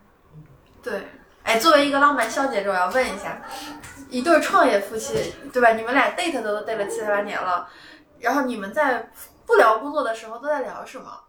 [0.82, 1.02] 对。
[1.42, 3.42] 哎，作为一个浪漫小姐姐，我要问一下，
[4.08, 5.72] 一对创业夫妻，对吧？
[5.72, 7.68] 你们俩 date 都 date 了七八年了，
[8.20, 9.10] 然后你们在
[9.44, 11.20] 不聊工作的时候都在聊什么？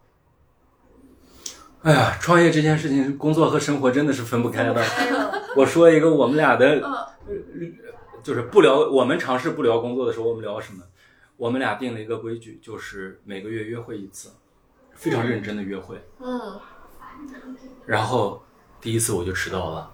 [1.82, 4.84] 哎呀，创业这件事情，工作和生活真的是分不开的。
[5.56, 6.80] 我说一个我们俩的
[7.28, 7.74] 嗯
[8.24, 10.82] 就是不聊，我们尝试不聊工作的时候，我们聊什么？
[11.36, 14.30] 我们俩定了一个规矩，就是每个月约会一次，
[14.94, 16.02] 非常认真的约会。
[16.18, 16.58] 嗯
[17.84, 18.42] 然后
[18.80, 19.90] 第一次我就迟到了，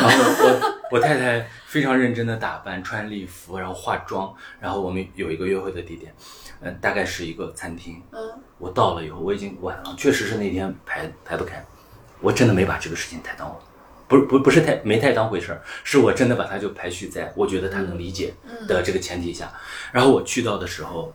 [0.00, 6.14] 然后我我太太非常认真的打扮，穿礼服，然后化妆，然后我们有一个约会的地点，
[6.60, 8.00] 嗯、大概是一个餐厅。
[8.12, 11.66] 嗯我到了以后，我已经晚了，确实是那天排排不开，
[12.20, 13.58] 我真的没把这个事情太当，
[14.08, 18.32] 不是不不是太没太当回事儿，是我真的把它就排序在我觉得他能理解
[18.68, 19.52] 的这个前提下。
[19.92, 21.12] 然后我去到的时候，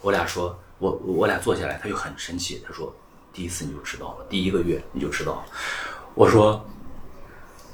[0.00, 2.94] 我俩说，我我俩坐下来，他就很生气，他说
[3.32, 5.44] 第一次你就迟到了，第一个月你就迟到了。
[6.14, 6.64] 我说，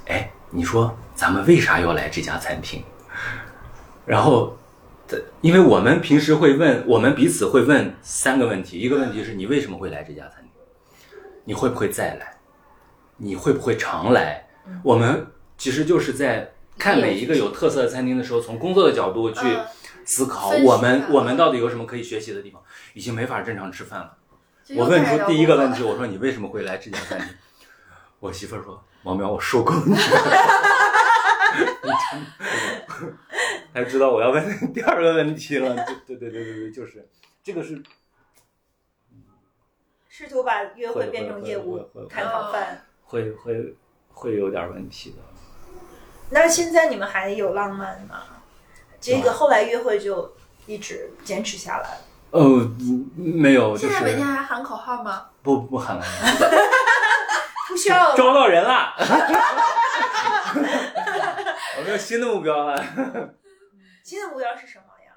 [0.07, 2.83] 哎，你说咱们为啥要来这家餐厅？
[4.05, 4.57] 然后
[5.41, 8.77] 因为我们平时会问，我们彼此会问三个问题。
[8.79, 10.51] 一个问题是你为什么会来这家餐厅？
[11.45, 12.37] 你会不会再来？
[13.21, 14.47] 你会不会常来？
[14.83, 19.65] 我们其实就是在看每一个有特色的餐厅的时候，从工作的角度去嗯
[20.05, 22.61] 思考我们我们到底有什么可以学习的地方，
[22.93, 24.17] 已经没法正常吃饭了。
[24.75, 27.27] 我问出第一个问题，我说你为什么会来这家餐厅？
[28.19, 29.99] 我媳妇儿说：“王淼，我受够你了。
[33.73, 35.73] ”才知道我要问第二个问题了。
[36.05, 37.07] 对对对对对，就是
[37.41, 37.81] 这个是
[40.09, 42.85] 试图把约会会变成业务会会会谈讨饭。
[43.03, 43.73] 会会
[44.19, 45.17] 会有点问题的。
[46.29, 48.23] 那现在你们还有浪漫吗？
[48.99, 52.01] 这个后来约会就一直坚持下来了。
[52.31, 52.69] 呃，
[53.15, 55.27] 没有，就现在每天还喊口号吗？
[55.41, 56.03] 不不喊了，
[57.69, 58.93] 不需要了招到人了。
[61.77, 62.75] 我们有新的目标了，
[64.03, 65.13] 新的目标是什么呀？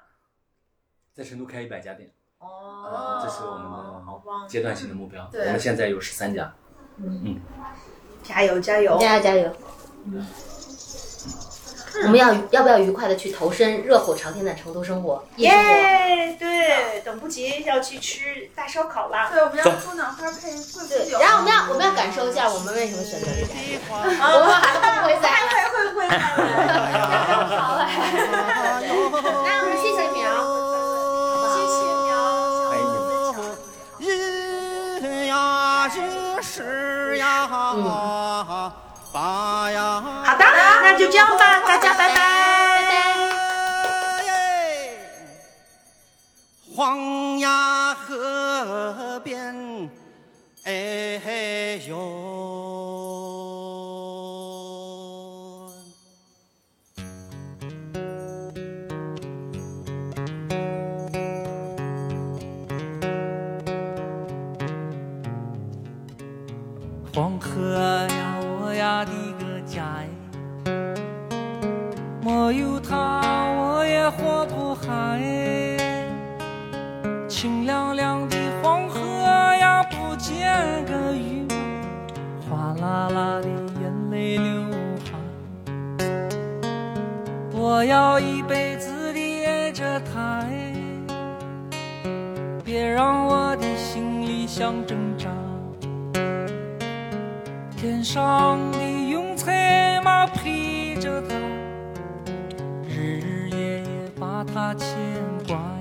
[1.13, 2.09] 在成都开一百家店，
[2.39, 4.47] 哦，这是我们的！
[4.47, 5.27] 阶段性的目标。
[5.29, 6.55] 对我们现在有十三家。
[8.23, 8.97] 加油加油！
[8.97, 9.51] 加油加油！
[12.05, 15.23] 我们要要不要愉快的去投身热火朝天的成都生活？
[15.35, 15.69] 夜生活。
[15.69, 16.35] 耶！
[16.39, 19.29] 对，等不及要去吃大烧烤啦！
[19.31, 21.19] 对，我们要猪脑花配桂对皮，酒。
[21.19, 25.69] 然后我们要我们要感受一下我们为什么选择这家店，我们啊，还会不会再来？
[25.69, 26.19] 会会会再来！
[27.59, 27.81] 好嘞，
[29.45, 30.23] 那我们谢谢苗，
[31.53, 31.77] 谢谢
[32.07, 32.11] 苗，
[32.69, 33.37] 欢迎你们分享。
[34.99, 35.31] 人呀，
[35.87, 35.95] 就
[36.41, 36.57] 是
[37.17, 37.81] 呀，把呀，好的，
[40.93, 42.23] 那就这样吧，大家拜拜。
[46.75, 49.89] 黄崖河边，
[50.65, 52.32] 哎呦。
[74.17, 75.77] 活不下哎。
[77.27, 78.99] 清凉凉的黄河
[79.55, 80.53] 呀，不见
[80.85, 81.45] 个鱼，
[82.49, 83.47] 哗啦啦的
[83.81, 84.63] 眼泪流
[85.03, 85.11] 下。
[87.51, 90.73] 我要一辈子的爱着她哎，
[92.63, 95.29] 别让我的心里想挣扎。
[97.75, 101.35] 天上的云彩嘛陪着她，
[104.43, 104.87] 他牵
[105.47, 105.72] 挂。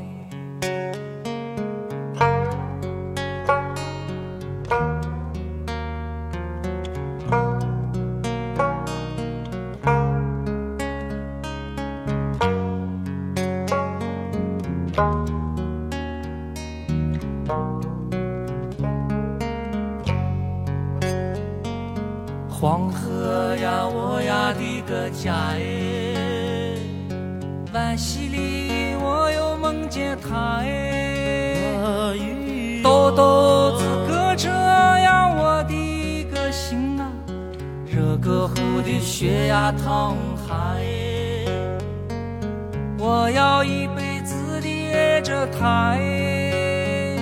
[45.23, 47.17] 着他哎，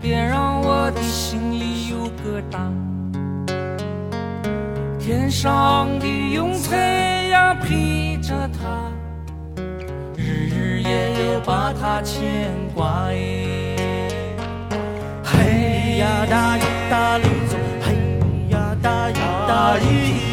[0.00, 2.58] 别让我的心里有疙瘩。
[4.98, 6.76] 天上的云彩
[7.28, 8.92] 呀陪着它，
[10.16, 13.14] 日日夜夜把它牵挂哎。
[15.24, 17.94] 嘿呀哒呀哒哩走，嘿
[18.50, 19.14] 呀哒一
[19.48, 20.27] 哒哩，